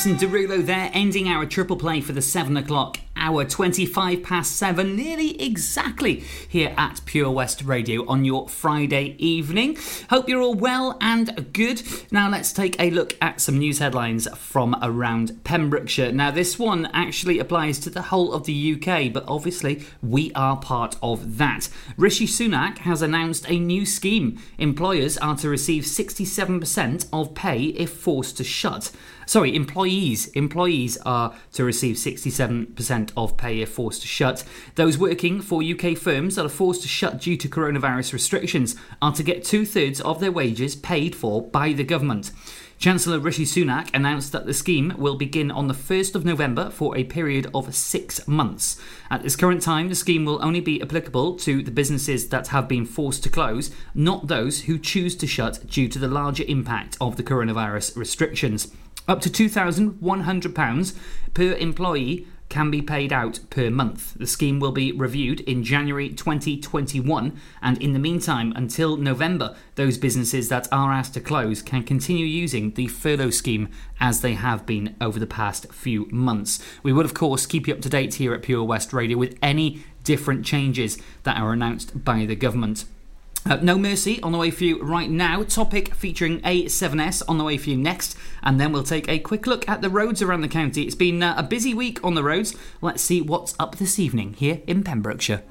Jason 0.04 0.28
Derulo 0.28 0.62
there, 0.62 0.90
ending 0.92 1.28
our 1.28 1.46
triple 1.46 1.78
play 1.78 2.02
for 2.02 2.12
the 2.12 2.20
7 2.20 2.58
o'clock 2.58 2.98
hour, 3.16 3.42
25 3.42 4.22
past 4.22 4.54
7, 4.56 4.94
nearly 4.94 5.40
exactly 5.40 6.22
here 6.46 6.74
at 6.76 7.00
Pure 7.06 7.30
West 7.30 7.62
Radio 7.62 8.06
on 8.06 8.22
your 8.22 8.46
Friday 8.46 9.16
evening. 9.18 9.78
Hope 10.10 10.28
you're 10.28 10.42
all 10.42 10.52
well 10.52 10.98
and 11.00 11.50
good. 11.54 11.82
Now 12.10 12.28
let's 12.28 12.52
take 12.52 12.78
a 12.78 12.90
look 12.90 13.16
at 13.22 13.40
some 13.40 13.56
news 13.56 13.78
headlines 13.78 14.28
from 14.36 14.76
around 14.82 15.42
Pembrokeshire. 15.42 16.12
Now, 16.12 16.30
this 16.30 16.58
one 16.58 16.84
actually 16.92 17.38
applies 17.38 17.78
to 17.78 17.88
the 17.88 18.02
whole 18.02 18.34
of 18.34 18.44
the 18.44 18.74
UK, 18.74 19.10
but 19.10 19.24
obviously 19.26 19.86
we 20.02 20.32
are 20.34 20.58
part 20.58 20.96
of 21.02 21.38
that. 21.38 21.70
Rishi 21.96 22.26
Sunak 22.26 22.76
has 22.78 23.00
announced 23.00 23.48
a 23.48 23.58
new 23.58 23.86
scheme. 23.86 24.38
Employers 24.58 25.16
are 25.16 25.36
to 25.36 25.48
receive 25.48 25.84
67% 25.84 27.08
of 27.10 27.34
pay 27.34 27.62
if 27.68 27.90
forced 27.90 28.36
to 28.36 28.44
shut. 28.44 28.90
Sorry, 29.26 29.54
employees. 29.54 30.26
Employees 30.28 30.98
are 30.98 31.34
to 31.52 31.64
receive 31.64 31.96
67% 31.96 33.12
of 33.16 33.36
pay 33.36 33.60
if 33.60 33.70
forced 33.70 34.02
to 34.02 34.08
shut. 34.08 34.44
Those 34.74 34.98
working 34.98 35.40
for 35.40 35.62
UK 35.62 35.96
firms 35.96 36.36
that 36.36 36.46
are 36.46 36.50
forced 36.50 36.82
to 36.82 36.88
shut 36.88 37.20
due 37.20 37.36
to 37.36 37.48
coronavirus 37.48 38.12
restrictions 38.12 38.76
are 39.00 39.12
to 39.12 39.22
get 39.22 39.44
two 39.44 39.64
thirds 39.64 40.00
of 40.00 40.20
their 40.20 40.32
wages 40.32 40.76
paid 40.76 41.14
for 41.14 41.42
by 41.42 41.72
the 41.72 41.84
government. 41.84 42.30
Chancellor 42.78 43.18
Rishi 43.18 43.44
Sunak 43.44 43.88
announced 43.94 44.32
that 44.32 44.46
the 44.46 44.52
scheme 44.52 44.92
will 44.98 45.16
begin 45.16 45.50
on 45.50 45.68
the 45.68 45.74
1st 45.74 46.14
of 46.14 46.24
November 46.24 46.70
for 46.70 46.96
a 46.96 47.04
period 47.04 47.46
of 47.54 47.74
six 47.74 48.26
months. 48.28 48.78
At 49.10 49.22
this 49.22 49.36
current 49.36 49.62
time, 49.62 49.88
the 49.88 49.94
scheme 49.94 50.24
will 50.24 50.44
only 50.44 50.60
be 50.60 50.82
applicable 50.82 51.36
to 51.38 51.62
the 51.62 51.70
businesses 51.70 52.28
that 52.28 52.48
have 52.48 52.68
been 52.68 52.84
forced 52.84 53.22
to 53.22 53.30
close, 53.30 53.70
not 53.94 54.26
those 54.26 54.62
who 54.62 54.78
choose 54.78 55.16
to 55.16 55.26
shut 55.26 55.66
due 55.66 55.88
to 55.88 55.98
the 55.98 56.08
larger 56.08 56.44
impact 56.46 56.98
of 57.00 57.16
the 57.16 57.22
coronavirus 57.22 57.96
restrictions. 57.96 58.70
Up 59.06 59.20
to 59.20 59.28
£2,100 59.28 60.96
per 61.34 61.52
employee 61.52 62.26
can 62.48 62.70
be 62.70 62.80
paid 62.80 63.12
out 63.12 63.40
per 63.50 63.68
month. 63.68 64.14
The 64.14 64.26
scheme 64.26 64.60
will 64.60 64.72
be 64.72 64.92
reviewed 64.92 65.40
in 65.40 65.64
January 65.64 66.08
2021, 66.08 67.38
and 67.60 67.82
in 67.82 67.92
the 67.92 67.98
meantime, 67.98 68.52
until 68.56 68.96
November, 68.96 69.56
those 69.74 69.98
businesses 69.98 70.48
that 70.48 70.68
are 70.72 70.92
asked 70.92 71.14
to 71.14 71.20
close 71.20 71.60
can 71.60 71.82
continue 71.82 72.24
using 72.24 72.72
the 72.72 72.86
furlough 72.86 73.30
scheme 73.30 73.68
as 74.00 74.20
they 74.20 74.34
have 74.34 74.64
been 74.64 74.94
over 75.00 75.18
the 75.18 75.26
past 75.26 75.70
few 75.72 76.06
months. 76.10 76.64
We 76.82 76.92
will, 76.92 77.04
of 77.04 77.12
course, 77.12 77.44
keep 77.44 77.66
you 77.66 77.74
up 77.74 77.82
to 77.82 77.90
date 77.90 78.14
here 78.14 78.32
at 78.32 78.42
Pure 78.42 78.64
West 78.64 78.92
Radio 78.92 79.18
with 79.18 79.36
any 79.42 79.84
different 80.04 80.46
changes 80.46 80.96
that 81.24 81.36
are 81.36 81.52
announced 81.52 82.04
by 82.04 82.24
the 82.24 82.36
government. 82.36 82.84
Uh, 83.46 83.56
no 83.56 83.76
Mercy 83.76 84.22
on 84.22 84.32
the 84.32 84.38
way 84.38 84.50
for 84.50 84.64
you 84.64 84.82
right 84.82 85.10
now. 85.10 85.42
Topic 85.42 85.94
featuring 85.94 86.40
A7S 86.40 87.22
on 87.28 87.36
the 87.36 87.44
way 87.44 87.58
for 87.58 87.70
you 87.70 87.76
next. 87.76 88.16
And 88.42 88.58
then 88.58 88.72
we'll 88.72 88.82
take 88.82 89.06
a 89.06 89.18
quick 89.18 89.46
look 89.46 89.68
at 89.68 89.82
the 89.82 89.90
roads 89.90 90.22
around 90.22 90.40
the 90.40 90.48
county. 90.48 90.82
It's 90.82 90.94
been 90.94 91.22
uh, 91.22 91.34
a 91.36 91.42
busy 91.42 91.74
week 91.74 92.02
on 92.02 92.14
the 92.14 92.24
roads. 92.24 92.56
Let's 92.80 93.02
see 93.02 93.20
what's 93.20 93.54
up 93.58 93.76
this 93.76 93.98
evening 93.98 94.32
here 94.34 94.62
in 94.66 94.82
Pembrokeshire. 94.82 95.42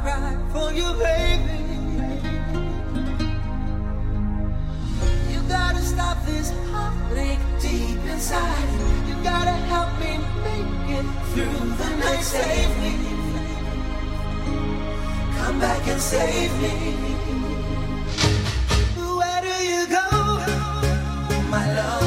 Cry 0.00 0.36
for 0.52 0.72
you, 0.72 0.88
baby. 0.94 1.58
You 5.32 5.40
gotta 5.48 5.82
stop 5.82 6.24
this 6.24 6.52
heartache 6.70 7.38
deep 7.60 7.98
inside. 8.14 8.68
You 9.08 9.14
gotta 9.22 9.56
help 9.72 9.90
me 10.00 10.12
make 10.46 10.98
it 10.98 11.06
through 11.32 11.68
the 11.80 11.90
night. 12.04 12.22
Save 12.22 12.72
me. 12.82 12.92
Come 15.38 15.60
back 15.60 15.86
and 15.88 16.00
save 16.00 16.52
me. 16.62 16.74
Where 19.18 19.40
do 19.42 19.54
you 19.70 19.86
go, 19.88 20.08
my 21.50 21.74
lovely? 21.76 22.01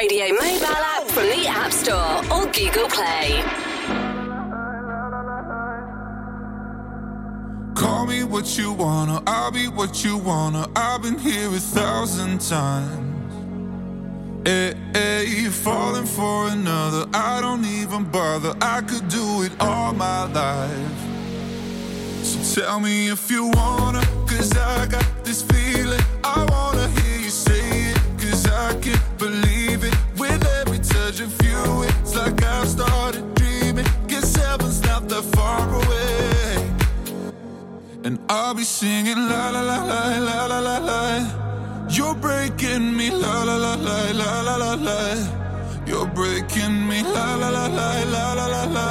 Radio 0.00 0.28
mobile 0.28 0.64
app 0.64 1.06
from 1.08 1.24
the 1.24 1.46
App 1.46 1.70
Store 1.70 2.20
or 2.32 2.46
Google 2.52 2.88
Play. 2.88 3.42
Call 7.74 8.06
me 8.06 8.24
what 8.24 8.56
you 8.56 8.72
wanna, 8.72 9.22
I'll 9.26 9.50
be 9.50 9.68
what 9.68 10.02
you 10.02 10.16
wanna. 10.16 10.70
I've 10.74 11.02
been 11.02 11.18
here 11.18 11.48
a 11.48 11.60
thousand 11.60 12.40
times. 12.40 13.34
Eh, 14.46 14.50
eh, 14.50 14.74
hey, 14.94 15.26
hey, 15.26 15.48
falling 15.50 16.06
for 16.06 16.48
another, 16.48 17.04
I 17.12 17.42
don't 17.42 17.66
even 17.66 18.04
bother. 18.04 18.54
I 18.62 18.80
could 18.80 19.06
do 19.10 19.42
it 19.42 19.52
all 19.60 19.92
my 19.92 20.24
life. 20.32 21.00
So 22.24 22.62
tell 22.62 22.80
me 22.80 23.10
if 23.10 23.30
you 23.30 23.50
wanna, 23.52 24.00
cause 24.26 24.50
I 24.56 24.86
got 24.86 25.24
this 25.24 25.42
feeling. 25.42 26.00
I 26.24 26.39
I've 32.60 32.68
started 32.68 33.24
dreaming. 33.36 33.86
Guess 34.06 34.36
heaven's 34.36 34.82
not 34.82 35.08
that 35.08 35.22
far 35.34 35.66
away. 35.80 36.56
And 38.04 38.18
I'll 38.28 38.52
be 38.52 38.64
singing 38.64 39.16
la 39.16 39.48
la 39.48 39.62
la 39.62 39.78
la 39.82 40.18
la 40.18 40.46
la 40.46 40.58
la 40.58 40.78
la. 40.90 41.86
You're 41.88 42.14
breaking 42.14 42.94
me 42.94 43.10
la 43.10 43.44
la 43.44 43.56
la 43.56 43.74
la 43.76 44.10
la 44.10 44.40
la 44.42 44.56
la 44.56 44.74
la. 44.74 45.00
You're 45.86 46.06
breaking 46.08 46.86
me 46.86 47.02
la 47.02 47.36
la 47.36 47.48
la 47.48 47.66
la 47.66 48.02
la 48.14 48.34
la 48.34 48.46
la 48.46 48.64
la. 48.76 48.88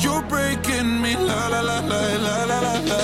You're 0.00 0.22
breaking 0.22 1.02
me 1.02 1.16
la 1.16 1.48
la 1.48 1.60
la 1.60 1.80
la 1.80 2.00
la 2.26 2.44
la 2.50 2.60
la 2.60 2.74
la. 2.90 3.02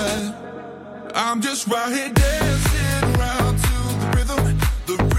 I'm 1.15 1.43
just 1.43 1.69
right 1.69 1.93
here 1.93 2.13
dancing 2.15 3.05
around 3.21 3.59
to 3.67 3.77
the 4.01 4.09
rhythm, 4.17 4.59
the 4.87 4.97
rhythm 5.05 5.16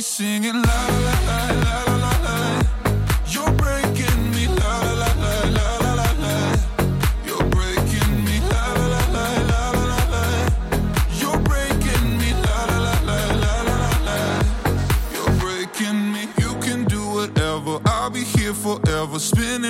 I'll 0.00 0.04
singing 0.04 0.54
la 0.54 0.80
la 1.06 1.14
la 1.28 1.38
la 1.64 1.76
la 1.84 1.96
la 2.04 2.12
la. 2.24 2.36
You're 3.28 3.52
breaking 3.52 4.30
me 4.30 4.46
la 4.46 4.80
la 4.80 4.94
la 4.96 5.10
la 5.22 5.34
la 5.56 5.66
la 5.84 5.92
la 6.00 6.10
la. 6.24 6.36
You're 7.26 7.44
breaking 7.50 8.24
me 8.24 8.40
la 8.48 8.62
la 8.78 8.86
la 8.94 9.02
la 9.16 9.26
la 9.50 9.62
la 9.76 9.84
la 9.92 10.00
la. 10.14 10.24
You're 11.20 11.38
breaking 11.40 12.16
me 12.16 12.32
la 12.32 12.58
la 12.70 12.78
la 12.86 12.96
la 13.08 13.18
la 13.42 13.52
la 13.68 13.76
la 13.84 13.92
la. 14.08 14.18
You're 15.12 15.34
breaking 15.38 16.12
me. 16.14 16.22
You 16.38 16.54
can 16.64 16.84
do 16.84 17.02
whatever. 17.16 17.78
I'll 17.84 18.08
be 18.08 18.24
here 18.24 18.54
forever, 18.54 19.18
spinning 19.18 19.69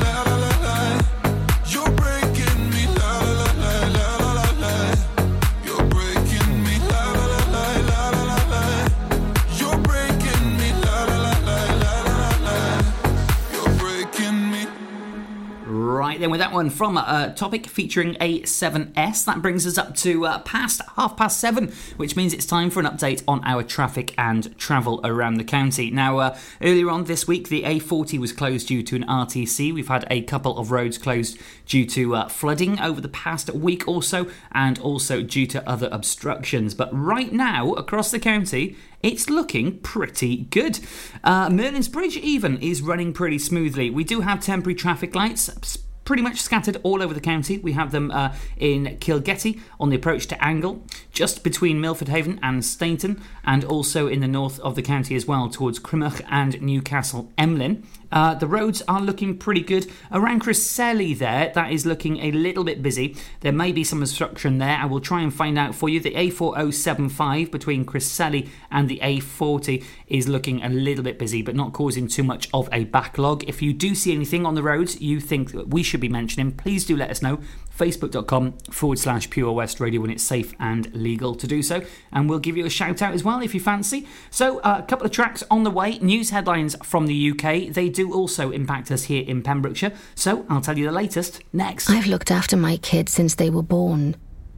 Then, 16.21 16.29
with 16.29 16.39
that 16.39 16.51
one 16.51 16.69
from 16.69 16.97
uh, 16.97 17.29
Topic 17.33 17.67
featuring 17.67 18.15
A7S, 18.15 19.25
that 19.25 19.41
brings 19.41 19.65
us 19.65 19.77
up 19.77 19.95
to 19.97 20.25
uh, 20.25 20.39
past 20.39 20.81
half 20.95 21.17
past 21.17 21.39
seven, 21.39 21.71
which 21.97 22.15
means 22.15 22.33
it's 22.33 22.45
time 22.45 22.69
for 22.69 22.79
an 22.79 22.85
update 22.85 23.23
on 23.27 23.41
our 23.43 23.63
traffic 23.63 24.13
and 24.17 24.57
travel 24.57 25.01
around 25.03 25.35
the 25.35 25.43
county. 25.43 25.89
Now, 25.89 26.19
uh, 26.19 26.37
earlier 26.61 26.89
on 26.89 27.05
this 27.05 27.27
week, 27.27 27.49
the 27.49 27.63
A40 27.63 28.19
was 28.19 28.33
closed 28.33 28.67
due 28.67 28.83
to 28.83 28.95
an 28.95 29.03
RTC. 29.05 29.73
We've 29.73 29.87
had 29.87 30.05
a 30.09 30.21
couple 30.21 30.57
of 30.57 30.71
roads 30.71 30.97
closed 30.97 31.39
due 31.65 31.85
to 31.87 32.15
uh, 32.15 32.29
flooding 32.29 32.79
over 32.79 33.01
the 33.01 33.09
past 33.09 33.49
week 33.51 33.87
or 33.87 34.03
so, 34.03 34.27
and 34.51 34.77
also 34.79 35.21
due 35.21 35.47
to 35.47 35.67
other 35.67 35.89
obstructions. 35.91 36.73
But 36.73 36.89
right 36.93 37.31
now, 37.31 37.73
across 37.73 38.11
the 38.11 38.19
county, 38.19 38.75
it's 39.01 39.29
looking 39.29 39.79
pretty 39.79 40.37
good. 40.37 40.79
Uh, 41.23 41.49
Merlin's 41.49 41.87
Bridge, 41.87 42.17
even, 42.17 42.57
is 42.59 42.81
running 42.81 43.13
pretty 43.13 43.39
smoothly. 43.39 43.89
We 43.89 44.03
do 44.03 44.21
have 44.21 44.39
temporary 44.39 44.75
traffic 44.75 45.15
lights. 45.15 45.79
Pretty 46.03 46.23
much 46.23 46.41
scattered 46.41 46.77
all 46.83 47.01
over 47.01 47.13
the 47.13 47.21
county. 47.21 47.59
We 47.59 47.73
have 47.73 47.91
them 47.91 48.11
uh, 48.11 48.33
in 48.57 48.97
Kilgetty 48.99 49.59
on 49.79 49.89
the 49.89 49.95
approach 49.95 50.27
to 50.27 50.43
Angle, 50.43 50.83
just 51.11 51.43
between 51.43 51.79
Milford 51.79 52.09
Haven 52.09 52.39
and 52.41 52.63
Steynton, 52.63 53.19
and 53.43 53.63
also 53.63 54.07
in 54.07 54.19
the 54.19 54.27
north 54.27 54.59
of 54.61 54.75
the 54.75 54.81
county 54.81 55.15
as 55.15 55.27
well, 55.27 55.49
towards 55.49 55.79
Crymych 55.79 56.25
and 56.29 56.61
Newcastle 56.61 57.31
Emlyn. 57.37 57.83
Uh, 58.11 58.33
the 58.35 58.47
roads 58.47 58.81
are 58.87 59.01
looking 59.01 59.37
pretty 59.37 59.61
good. 59.61 59.91
Around 60.11 60.41
Cresselly 60.41 61.13
there, 61.13 61.51
that 61.53 61.71
is 61.71 61.85
looking 61.85 62.17
a 62.19 62.31
little 62.31 62.63
bit 62.63 62.81
busy. 62.81 63.15
There 63.41 63.51
may 63.51 63.71
be 63.71 63.83
some 63.83 64.01
obstruction 64.01 64.57
there. 64.57 64.77
I 64.77 64.85
will 64.85 64.99
try 64.99 65.21
and 65.21 65.33
find 65.33 65.57
out 65.57 65.75
for 65.75 65.89
you. 65.89 65.99
The 65.99 66.11
A4075 66.11 67.51
between 67.51 67.85
Cresselly 67.85 68.49
and 68.69 68.89
the 68.89 68.99
A40 69.01 69.83
is 70.07 70.27
looking 70.27 70.61
a 70.63 70.69
little 70.69 71.03
bit 71.03 71.17
busy, 71.17 71.41
but 71.41 71.55
not 71.55 71.73
causing 71.73 72.07
too 72.07 72.23
much 72.23 72.49
of 72.53 72.69
a 72.71 72.85
backlog. 72.85 73.47
If 73.47 73.61
you 73.61 73.73
do 73.73 73.95
see 73.95 74.13
anything 74.13 74.45
on 74.45 74.55
the 74.55 74.63
roads 74.63 74.99
you 75.01 75.19
think 75.19 75.51
we 75.67 75.83
should 75.83 76.01
be 76.01 76.09
mentioning, 76.09 76.51
please 76.51 76.85
do 76.85 76.97
let 76.97 77.09
us 77.09 77.21
know. 77.21 77.39
Facebook.com 77.81 78.53
forward 78.69 78.99
slash 78.99 79.27
Pure 79.31 79.53
West 79.53 79.79
Radio 79.79 80.01
when 80.01 80.11
it's 80.11 80.21
safe 80.21 80.53
and 80.59 80.93
legal 80.93 81.33
to 81.33 81.47
do 81.47 81.63
so. 81.63 81.81
And 82.11 82.29
we'll 82.29 82.37
give 82.37 82.55
you 82.55 82.65
a 82.67 82.69
shout 82.69 83.01
out 83.01 83.13
as 83.13 83.23
well 83.23 83.41
if 83.41 83.55
you 83.55 83.59
fancy. 83.59 84.07
So, 84.29 84.59
uh, 84.59 84.77
a 84.79 84.83
couple 84.83 85.07
of 85.07 85.11
tracks 85.11 85.43
on 85.49 85.63
the 85.63 85.71
way. 85.71 85.97
News 85.97 86.29
headlines 86.29 86.75
from 86.83 87.07
the 87.07 87.31
UK. 87.31 87.73
They 87.73 87.89
do 87.89 88.13
also 88.13 88.51
impact 88.51 88.91
us 88.91 89.03
here 89.05 89.23
in 89.27 89.41
Pembrokeshire. 89.41 89.93
So, 90.13 90.45
I'll 90.47 90.61
tell 90.61 90.77
you 90.77 90.85
the 90.85 90.91
latest 90.91 91.41
next. 91.53 91.89
I've 91.89 92.05
looked 92.05 92.29
after 92.29 92.55
my 92.55 92.77
kids 92.77 93.13
since 93.13 93.33
they 93.33 93.49
were 93.49 93.63
born. 93.63 94.15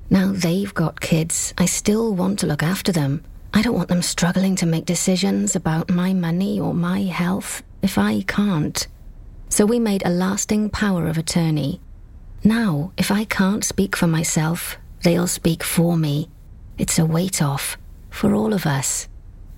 Now 0.10 0.34
they've 0.34 0.74
got 0.74 1.00
kids. 1.00 1.54
I 1.58 1.66
still 1.66 2.14
want 2.14 2.40
to 2.40 2.48
look 2.48 2.62
after 2.62 2.92
them. 2.92 3.24
I 3.54 3.62
don't 3.62 3.76
want 3.76 3.88
them 3.88 4.02
struggling 4.02 4.58
to 4.58 4.66
make 4.66 4.86
decisions 4.86 5.56
about 5.56 5.90
my 5.90 6.12
money 6.12 6.60
or 6.60 6.74
my 6.74 7.04
health 7.04 7.64
if 7.82 7.98
I 7.98 8.24
can't. 8.24 8.86
So 9.48 9.66
we 9.66 9.80
made 9.80 10.06
a 10.06 10.10
lasting 10.10 10.72
power 10.72 11.08
of 11.08 11.18
attorney. 11.18 11.80
Now, 12.44 12.92
if 12.98 13.10
I 13.10 13.24
can't 13.24 13.64
speak 13.64 13.96
for 13.96 14.08
myself, 14.08 14.78
they'll 15.04 15.28
speak 15.28 15.64
for 15.64 15.96
me. 15.98 16.30
It's 16.78 17.00
a 17.00 17.06
weight 17.06 17.42
off 17.42 17.78
for 18.10 18.34
all 18.34 18.54
of 18.54 18.66
us, 18.66 19.08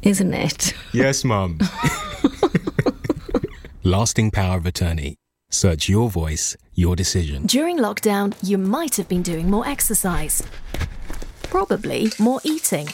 isn't 0.02 0.34
it? 0.34 0.74
Yes, 0.94 1.24
Mum. 1.24 1.60
Lasting 3.84 4.32
power 4.32 4.58
of 4.58 4.66
attorney. 4.66 5.16
Search 5.50 5.90
your 5.90 6.10
voice, 6.10 6.56
your 6.74 6.96
decision. 6.96 7.46
During 7.48 7.78
lockdown, 7.78 8.36
you 8.42 8.58
might 8.58 8.96
have 8.98 9.08
been 9.10 9.22
doing 9.22 9.50
more 9.50 9.68
exercise. 9.68 10.42
Probably 11.44 12.12
more 12.20 12.40
eating. 12.44 12.88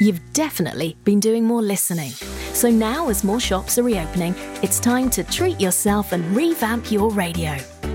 You've 0.00 0.20
definitely 0.32 0.96
been 1.04 1.20
doing 1.20 1.44
more 1.44 1.62
listening. 1.62 2.10
So 2.54 2.70
now, 2.70 3.08
as 3.08 3.22
more 3.22 3.40
shops 3.40 3.78
are 3.78 3.82
reopening, 3.82 4.34
it's 4.62 4.80
time 4.80 5.10
to 5.10 5.24
treat 5.24 5.60
yourself 5.60 6.12
and 6.12 6.24
revamp 6.36 6.90
your 6.90 7.10
radio. 7.10 7.56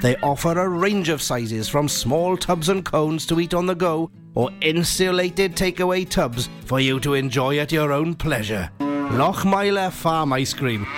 They 0.00 0.16
offer 0.16 0.58
a 0.58 0.68
range 0.68 1.10
of 1.10 1.20
sizes 1.20 1.68
from 1.68 1.86
small 1.88 2.36
tubs 2.36 2.70
and 2.70 2.84
cones 2.84 3.26
to 3.26 3.38
eat 3.38 3.52
on 3.52 3.66
the 3.66 3.74
go 3.74 4.10
or 4.34 4.50
insulated 4.62 5.54
takeaway 5.56 6.08
tubs 6.08 6.48
for 6.64 6.80
you 6.80 7.00
to 7.00 7.14
enjoy 7.14 7.58
at 7.58 7.70
your 7.70 7.92
own 7.92 8.14
pleasure. 8.14 8.70
Lochmeyler 8.78 9.92
Farm 9.92 10.32
Ice 10.32 10.54
Cream. 10.54 10.86
For 10.86 10.90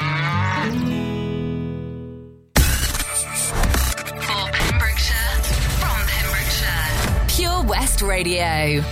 Pembrokeshire, 4.53 5.43
from 5.81 6.07
Pembrokeshire. 6.07 7.27
Pure 7.29 7.65
West 7.65 8.03
Radio. 8.03 8.83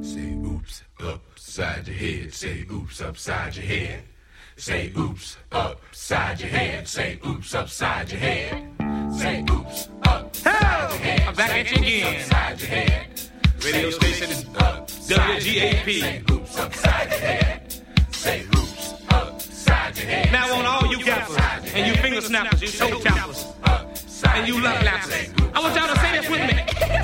Say 0.00 0.32
oops 0.46 0.82
upside 1.00 1.86
your 1.86 1.96
head. 1.96 2.32
Say 2.32 2.64
oops 2.70 3.00
upside 3.02 3.56
your 3.56 3.66
head. 3.66 4.04
Say 4.56 4.92
oops 4.96 5.36
upside 5.52 6.40
your 6.40 6.48
head. 6.48 6.88
Say 6.88 7.18
oops 7.26 7.54
upside 7.54 8.10
your 8.10 8.20
head. 8.20 8.73
Say 9.18 9.44
oops 9.50 9.88
your 10.44 10.98
head. 10.98 11.28
I'm 11.28 11.34
back 11.34 11.50
at 11.50 11.70
you 11.70 11.76
again. 11.78 12.20
Upside 12.20 12.60
your 12.60 12.68
head. 12.68 13.06
Radio 13.64 13.90
station 13.90 14.30
is 14.30 14.44
WGAP. 14.44 16.00
Say 16.00 16.22
oops 16.30 16.58
upside 16.58 17.10
your 17.10 17.20
head. 17.20 17.82
Say 18.12 18.42
oops 18.42 18.94
upside 19.10 19.96
your 19.96 20.06
head. 20.06 20.32
Now 20.32 20.54
on 20.54 20.66
all 20.66 20.90
you 20.90 21.04
gappers 21.04 21.36
and 21.74 21.86
you 21.86 21.94
finger 22.02 22.20
snappers, 22.20 22.62
you 22.62 22.68
toe 22.68 23.00
tappers, 23.00 23.46
and 24.34 24.48
you 24.48 24.60
love 24.60 24.82
lappers. 24.82 25.32
I 25.54 25.60
want 25.60 25.74
y'all 25.76 25.88
to 25.88 26.00
say 26.00 26.12
this 26.18 26.28
with 26.28 26.40
me. 26.40 26.56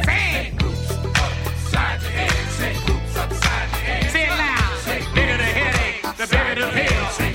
Say 0.05 0.23
it. 0.41 0.55
Upside 0.63 2.03
your 2.03 2.11
head. 2.11 2.49
Say 2.59 2.73
oops 2.93 3.17
upside 3.17 3.71
your 3.71 3.81
head. 3.81 4.11
Say 4.13 4.25
it 4.25 4.31
loud. 4.31 5.15
Bigger 5.15 5.37
the 5.37 5.45
headache, 5.45 6.03
the 6.17 6.27
bigger 6.27 6.55
the 6.55 6.71
pill. 6.73 7.30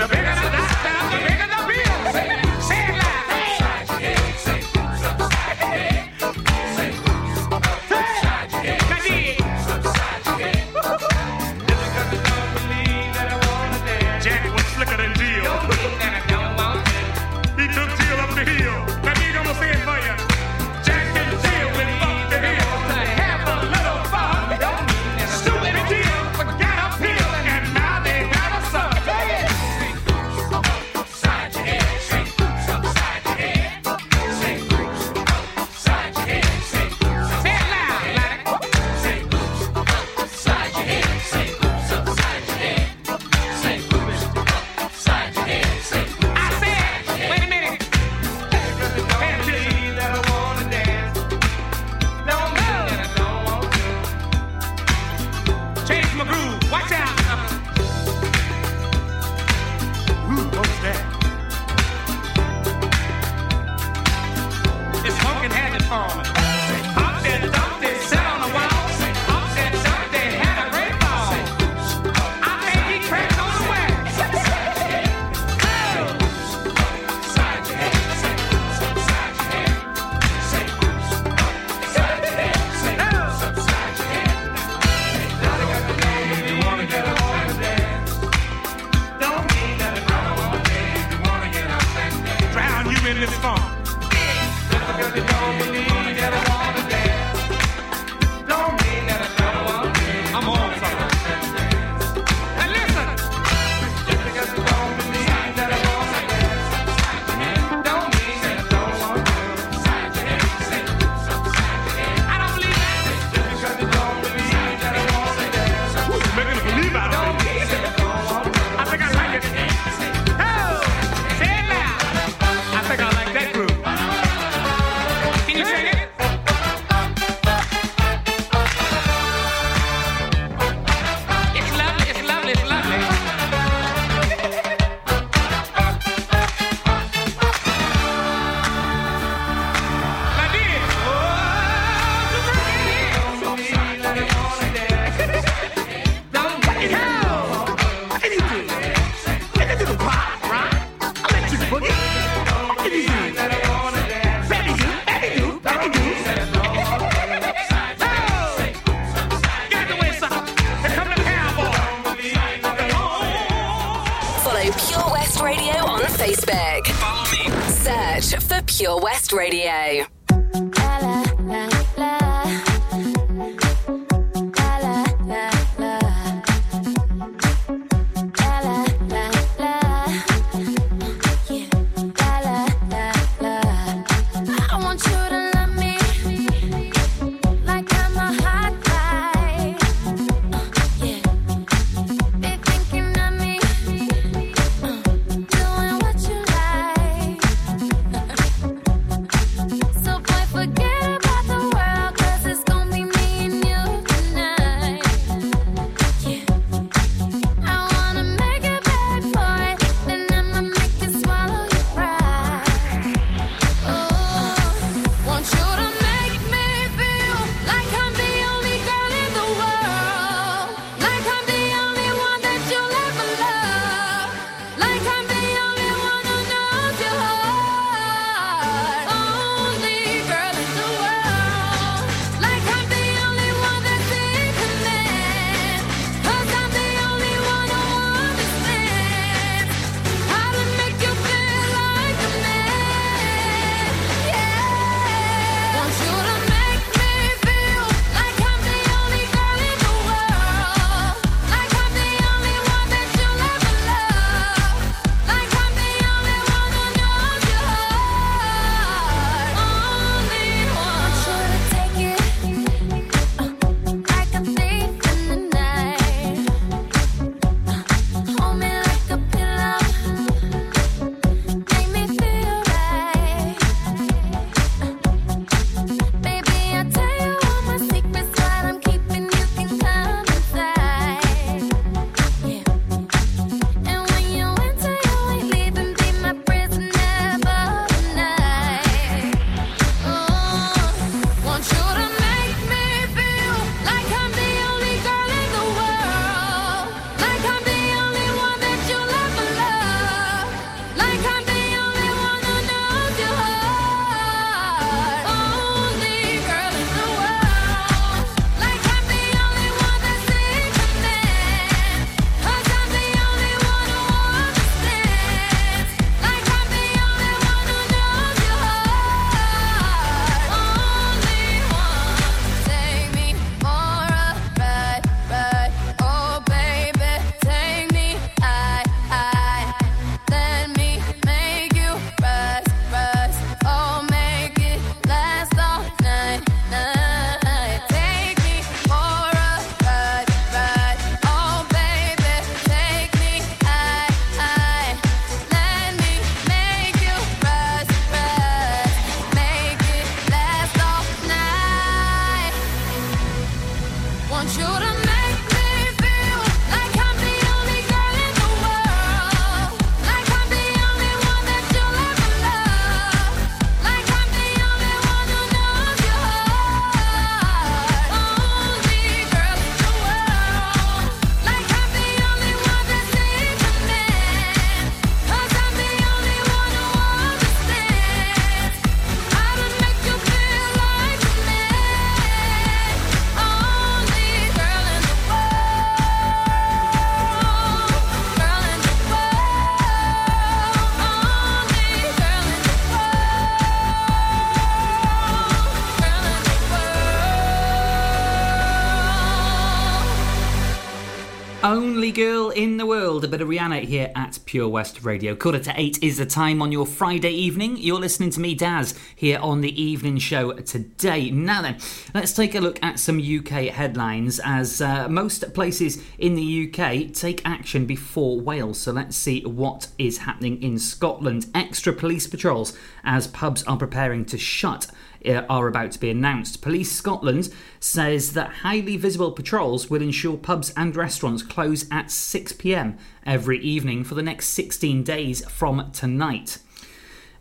Here 403.66 404.12
at 404.16 404.38
Pure 404.46 404.70
West 404.70 405.04
Radio. 405.04 405.36
Quarter 405.36 405.58
to 405.60 405.74
eight 405.76 406.02
is 406.04 406.18
the 406.20 406.26
time 406.26 406.62
on 406.62 406.72
your 406.72 406.86
Friday 406.86 407.32
evening. 407.32 407.78
You're 407.78 408.00
listening 408.00 408.30
to 408.32 408.40
me, 408.40 408.54
Daz, 408.54 408.94
here 409.16 409.40
on 409.40 409.62
the 409.62 409.82
evening 409.82 410.20
show 410.20 410.54
today. 410.54 411.32
Now 411.32 411.64
then, 411.64 411.80
let's 412.14 412.32
take 412.32 412.54
a 412.54 412.60
look 412.60 412.82
at 412.84 413.00
some 413.00 413.20
UK 413.20 413.72
headlines 413.74 414.40
as 414.44 414.82
uh, 414.82 415.10
most 415.10 415.52
places 415.56 416.02
in 416.20 416.36
the 416.36 416.70
UK 416.70 417.12
take 417.12 417.42
action 417.44 417.88
before 417.88 418.40
Wales. 418.40 418.78
So 418.78 418.92
let's 418.92 419.18
see 419.18 419.42
what 419.42 419.88
is 419.98 420.20
happening 420.20 420.62
in 420.62 420.78
Scotland. 420.78 421.48
Extra 421.56 421.92
police 421.92 422.28
patrols 422.28 422.78
as 423.04 423.26
pubs 423.26 423.64
are 423.64 423.78
preparing 423.78 424.26
to 424.26 424.38
shut 424.38 424.88
uh, 425.28 425.46
are 425.50 425.68
about 425.68 425.92
to 425.92 426.00
be 426.00 426.10
announced. 426.10 426.62
Police 426.62 426.92
Scotland 426.92 427.50
says 427.80 428.34
that 428.34 428.58
highly 428.64 428.98
visible 428.98 429.32
patrols 429.32 429.90
will 429.90 430.02
ensure 430.02 430.38
pubs 430.38 430.74
and 430.76 430.96
restaurants 430.96 431.44
close 431.44 431.86
at 431.92 432.12
6 432.12 432.54
pm 432.54 432.98
every 433.26 433.60
evening 433.60 434.04
for 434.04 434.16
the 434.16 434.24
next 434.24 434.50
16 434.50 435.04
days 435.04 435.46
from 435.50 435.92
tonight. 435.92 436.60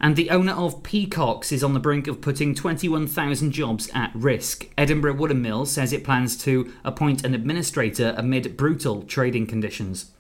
And 0.01 0.17
the 0.17 0.31
owner 0.31 0.53
of 0.53 0.83
Peacocks 0.83 1.53
is 1.53 1.65
on 1.65 1.73
the 1.73 1.81
brink 1.81 2.07
of 2.07 2.21
putting 2.21 2.55
21,000 2.55 3.53
jobs 3.53 3.89
at 3.95 4.11
risk. 4.15 4.69
Edinburgh 4.77 5.15
Woollen 5.15 5.41
Mill 5.41 5.65
says 5.65 5.93
it 5.93 6.05
plans 6.05 6.37
to 6.45 6.73
appoint 6.85 7.25
an 7.25 7.35
administrator 7.35 8.15
amid 8.19 8.57
brutal 8.57 9.03
trading 9.03 9.47
conditions. 9.47 10.11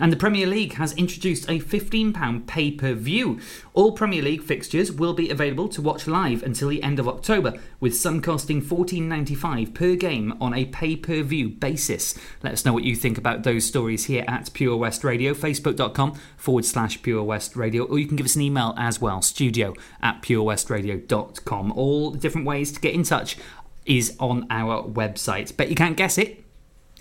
And 0.00 0.10
the 0.10 0.16
Premier 0.16 0.46
League 0.46 0.74
has 0.74 0.94
introduced 0.94 1.48
a 1.48 1.60
£15 1.60 2.46
pay 2.46 2.70
per 2.70 2.94
view. 2.94 3.38
All 3.74 3.92
Premier 3.92 4.22
League 4.22 4.42
fixtures 4.42 4.90
will 4.90 5.12
be 5.12 5.30
available 5.30 5.68
to 5.68 5.82
watch 5.82 6.06
live 6.06 6.42
until 6.42 6.70
the 6.70 6.82
end 6.82 6.98
of 6.98 7.06
October, 7.06 7.54
with 7.78 7.94
some 7.94 8.22
costing 8.22 8.62
$14.95 8.62 9.74
per 9.74 9.94
game 9.94 10.34
on 10.40 10.54
a 10.54 10.64
pay 10.64 10.96
per 10.96 11.22
view 11.22 11.50
basis. 11.50 12.18
Let 12.42 12.54
us 12.54 12.64
know 12.64 12.72
what 12.72 12.84
you 12.84 12.96
think 12.96 13.18
about 13.18 13.42
those 13.42 13.66
stories 13.66 14.06
here 14.06 14.24
at 14.26 14.52
Pure 14.54 14.78
West 14.78 15.04
Radio, 15.04 15.34
facebook.com 15.34 16.18
forward 16.36 16.64
slash 16.64 17.02
Pure 17.02 17.22
West 17.24 17.54
Radio, 17.54 17.84
or 17.84 17.98
you 17.98 18.06
can 18.06 18.16
give 18.16 18.26
us 18.26 18.36
an 18.36 18.42
email 18.42 18.74
as 18.78 19.00
well, 19.00 19.20
studio 19.20 19.74
at 20.02 20.22
purewestradio.com. 20.22 21.72
All 21.72 22.10
the 22.10 22.18
different 22.18 22.46
ways 22.46 22.72
to 22.72 22.80
get 22.80 22.94
in 22.94 23.02
touch 23.02 23.36
is 23.84 24.16
on 24.18 24.46
our 24.50 24.82
website. 24.82 25.56
Bet 25.56 25.68
you 25.68 25.74
can't 25.74 25.96
guess 25.96 26.16
it. 26.16 26.44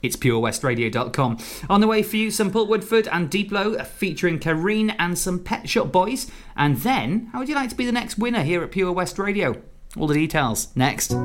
It's 0.02 0.16
purewestradio.com. 0.16 1.38
On 1.70 1.82
the 1.82 1.88
way 1.88 2.04
for 2.04 2.18
you, 2.18 2.32
some 2.32 2.52
Paul 2.52 2.68
Woodford 2.68 3.08
and 3.08 3.30
Diplo 3.30 3.86
featuring 3.86 4.40
Kareen 4.40 4.96
and 5.00 5.18
some 5.18 5.40
Pet 5.40 5.70
Shop 5.70 5.92
Boys. 5.92 6.30
And 6.56 6.78
then, 6.78 7.30
how 7.32 7.40
would 7.40 7.50
you 7.50 7.56
like 7.56 7.70
to 7.70 7.76
be 7.76 7.86
the 7.86 7.92
next 7.92 8.18
winner 8.18 8.44
here 8.44 8.64
at 8.64 8.72
Pure 8.72 8.92
West 8.94 9.20
Radio? 9.20 9.62
All 9.98 10.08
the 10.08 10.14
details 10.14 10.70
next. 10.76 11.16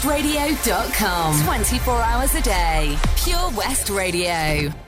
purewestradio.com. 0.00 1.44
24 1.44 1.94
hours 2.02 2.34
a 2.34 2.40
day. 2.40 2.96
Pure 3.16 3.50
West 3.56 3.90
Radio. 3.90 4.85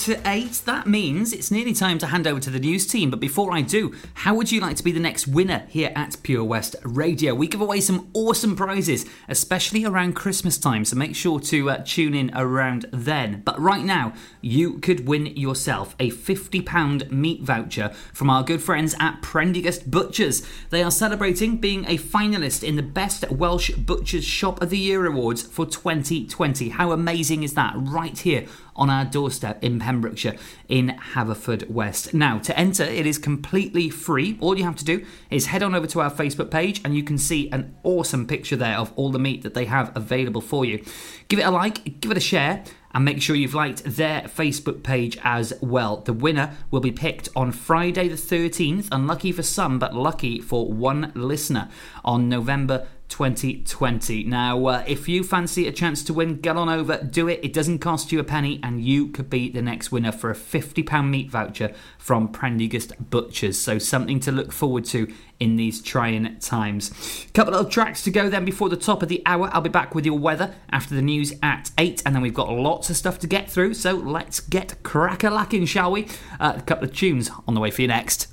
To 0.00 0.18
8. 0.26 0.49
That 0.62 0.86
means 0.86 1.32
it's 1.32 1.50
nearly 1.50 1.72
time 1.72 1.98
to 1.98 2.06
hand 2.06 2.26
over 2.26 2.40
to 2.40 2.50
the 2.50 2.58
news 2.58 2.86
team. 2.86 3.10
But 3.10 3.20
before 3.20 3.52
I 3.52 3.62
do, 3.62 3.94
how 4.14 4.34
would 4.34 4.52
you 4.52 4.60
like 4.60 4.76
to 4.76 4.84
be 4.84 4.92
the 4.92 5.00
next 5.00 5.26
winner 5.26 5.66
here 5.68 5.92
at 5.94 6.16
Pure 6.22 6.44
West 6.44 6.76
Radio? 6.84 7.34
We 7.34 7.48
give 7.48 7.60
away 7.60 7.80
some 7.80 8.10
awesome 8.14 8.56
prizes, 8.56 9.06
especially 9.28 9.84
around 9.84 10.14
Christmas 10.14 10.58
time. 10.58 10.84
So 10.84 10.96
make 10.96 11.16
sure 11.16 11.40
to 11.40 11.70
uh, 11.70 11.82
tune 11.84 12.14
in 12.14 12.30
around 12.34 12.86
then. 12.92 13.42
But 13.44 13.60
right 13.60 13.84
now, 13.84 14.14
you 14.40 14.78
could 14.78 15.06
win 15.06 15.26
yourself 15.26 15.94
a 15.98 16.10
£50 16.10 17.10
meat 17.10 17.42
voucher 17.42 17.90
from 18.12 18.30
our 18.30 18.42
good 18.42 18.62
friends 18.62 18.94
at 19.00 19.22
Prendergast 19.22 19.90
Butchers. 19.90 20.46
They 20.70 20.82
are 20.82 20.90
celebrating 20.90 21.56
being 21.56 21.84
a 21.86 21.98
finalist 21.98 22.66
in 22.66 22.76
the 22.76 22.82
Best 22.82 23.30
Welsh 23.30 23.70
Butchers 23.70 24.24
Shop 24.24 24.62
of 24.62 24.70
the 24.70 24.78
Year 24.78 25.06
Awards 25.06 25.42
for 25.42 25.66
2020. 25.66 26.70
How 26.70 26.92
amazing 26.92 27.42
is 27.42 27.54
that? 27.54 27.74
Right 27.76 28.18
here 28.18 28.46
on 28.76 28.88
our 28.88 29.04
doorstep 29.04 29.62
in 29.62 29.78
Pembrokeshire 29.78 30.36
in 30.68 30.96
Haverfordwest. 31.14 32.14
Now, 32.14 32.38
to 32.38 32.58
enter, 32.58 32.84
it 32.84 33.06
is 33.06 33.18
completely 33.18 33.90
free. 33.90 34.38
All 34.40 34.56
you 34.56 34.64
have 34.64 34.76
to 34.76 34.84
do 34.84 35.04
is 35.30 35.46
head 35.46 35.62
on 35.62 35.74
over 35.74 35.86
to 35.88 36.00
our 36.00 36.10
Facebook 36.10 36.50
page 36.50 36.80
and 36.84 36.94
you 36.94 37.02
can 37.02 37.18
see 37.18 37.50
an 37.50 37.76
awesome 37.82 38.26
picture 38.26 38.56
there 38.56 38.76
of 38.76 38.92
all 38.96 39.10
the 39.10 39.18
meat 39.18 39.42
that 39.42 39.54
they 39.54 39.64
have 39.66 39.94
available 39.96 40.40
for 40.40 40.64
you. 40.64 40.84
Give 41.28 41.38
it 41.38 41.46
a 41.46 41.50
like, 41.50 42.00
give 42.00 42.10
it 42.10 42.16
a 42.16 42.20
share. 42.20 42.64
And 42.92 43.04
make 43.04 43.22
sure 43.22 43.36
you've 43.36 43.54
liked 43.54 43.84
their 43.84 44.22
Facebook 44.22 44.82
page 44.82 45.16
as 45.22 45.52
well. 45.60 45.98
The 45.98 46.12
winner 46.12 46.56
will 46.72 46.80
be 46.80 46.90
picked 46.90 47.28
on 47.36 47.52
Friday 47.52 48.08
the 48.08 48.16
13th. 48.16 48.88
Unlucky 48.90 49.30
for 49.30 49.44
some, 49.44 49.78
but 49.78 49.94
lucky 49.94 50.40
for 50.40 50.72
one 50.72 51.12
listener 51.14 51.68
on 52.04 52.28
November 52.28 52.88
2020. 53.10 54.24
Now, 54.24 54.64
uh, 54.66 54.84
if 54.86 55.08
you 55.08 55.22
fancy 55.22 55.68
a 55.68 55.72
chance 55.72 56.02
to 56.04 56.14
win, 56.14 56.40
get 56.40 56.56
on 56.56 56.68
over, 56.68 56.96
do 56.98 57.28
it. 57.28 57.40
It 57.42 57.52
doesn't 57.52 57.80
cost 57.80 58.12
you 58.12 58.20
a 58.20 58.24
penny, 58.24 58.60
and 58.62 58.82
you 58.82 59.08
could 59.08 59.28
be 59.28 59.50
the 59.50 59.60
next 59.60 59.92
winner 59.92 60.12
for 60.12 60.30
a 60.30 60.34
£50 60.34 61.10
meat 61.10 61.30
voucher 61.30 61.74
from 61.98 62.28
Prendergast 62.28 63.10
Butchers. 63.10 63.58
So, 63.58 63.78
something 63.78 64.20
to 64.20 64.32
look 64.32 64.52
forward 64.52 64.84
to 64.86 65.12
in 65.38 65.56
these 65.56 65.82
trying 65.82 66.38
times. 66.38 67.26
A 67.28 67.32
Couple 67.32 67.54
of 67.54 67.68
tracks 67.68 68.02
to 68.04 68.10
go 68.10 68.30
then 68.30 68.44
before 68.44 68.68
the 68.68 68.76
top 68.76 69.02
of 69.02 69.08
the 69.08 69.22
hour. 69.26 69.50
I'll 69.52 69.60
be 69.60 69.68
back 69.68 69.94
with 69.94 70.06
your 70.06 70.18
weather 70.18 70.54
after 70.70 70.94
the 70.94 71.02
news 71.02 71.34
at 71.42 71.70
8, 71.76 72.02
and 72.06 72.14
then 72.14 72.22
we've 72.22 72.32
got 72.32 72.48
lots 72.48 72.88
of 72.88 72.96
stuff 72.96 73.18
to 73.18 73.26
get 73.26 73.50
through. 73.50 73.74
So, 73.74 73.92
let's 73.92 74.40
get 74.40 74.82
crack 74.82 75.24
a 75.24 75.30
lacking, 75.30 75.66
shall 75.66 75.90
we? 75.90 76.06
Uh, 76.38 76.54
a 76.56 76.62
couple 76.62 76.84
of 76.84 76.94
tunes 76.94 77.30
on 77.46 77.54
the 77.54 77.60
way 77.60 77.70
for 77.70 77.82
you 77.82 77.88
next. 77.88 78.28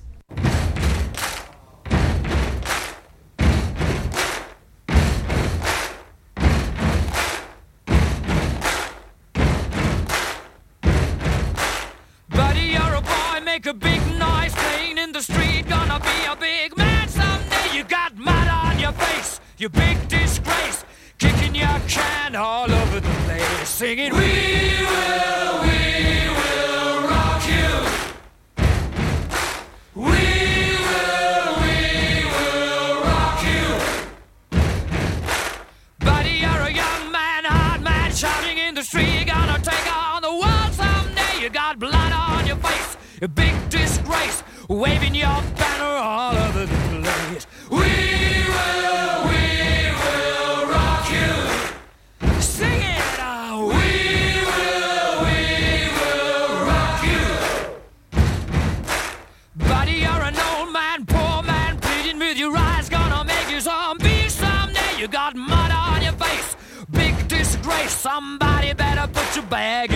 bag. 69.50 69.87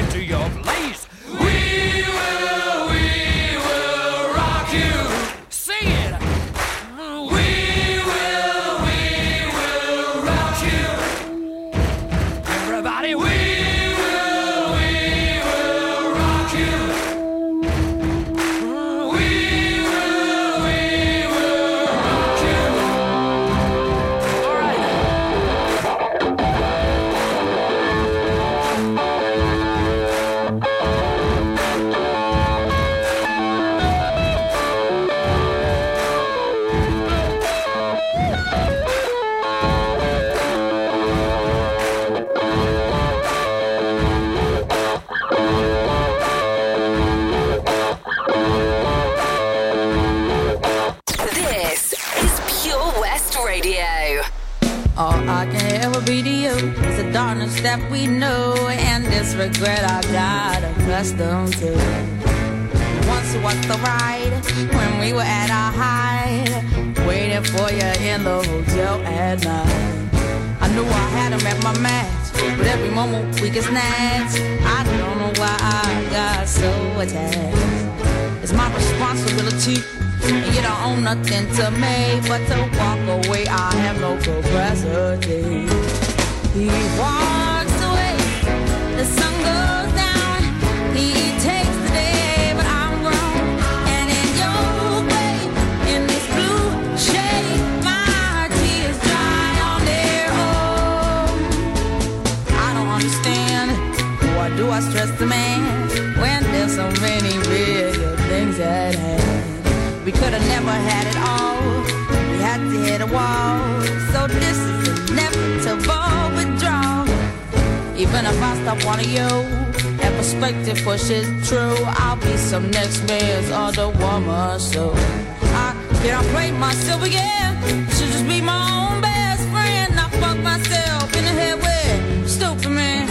Then 126.04 126.16
I 126.16 126.24
played 126.32 126.56
myself 126.56 127.04
again. 127.04 127.62
Should 127.92 128.12
just 128.12 128.28
be 128.28 128.42
my 128.42 128.60
own 128.76 129.02
best 129.02 129.44
friend. 129.50 129.94
I 130.00 130.10
fucked 130.20 130.42
myself 130.42 131.16
in 131.16 131.24
the 131.26 131.34
head 131.42 131.58
with 131.62 132.30
stupid 132.30 132.70
man. 132.70 133.08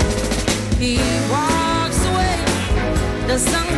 He 0.76 0.98
walks 1.30 2.04
away. 2.10 2.36
The 3.28 3.38
sun. 3.38 3.69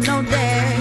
no 0.00 0.22
day. 0.22 0.77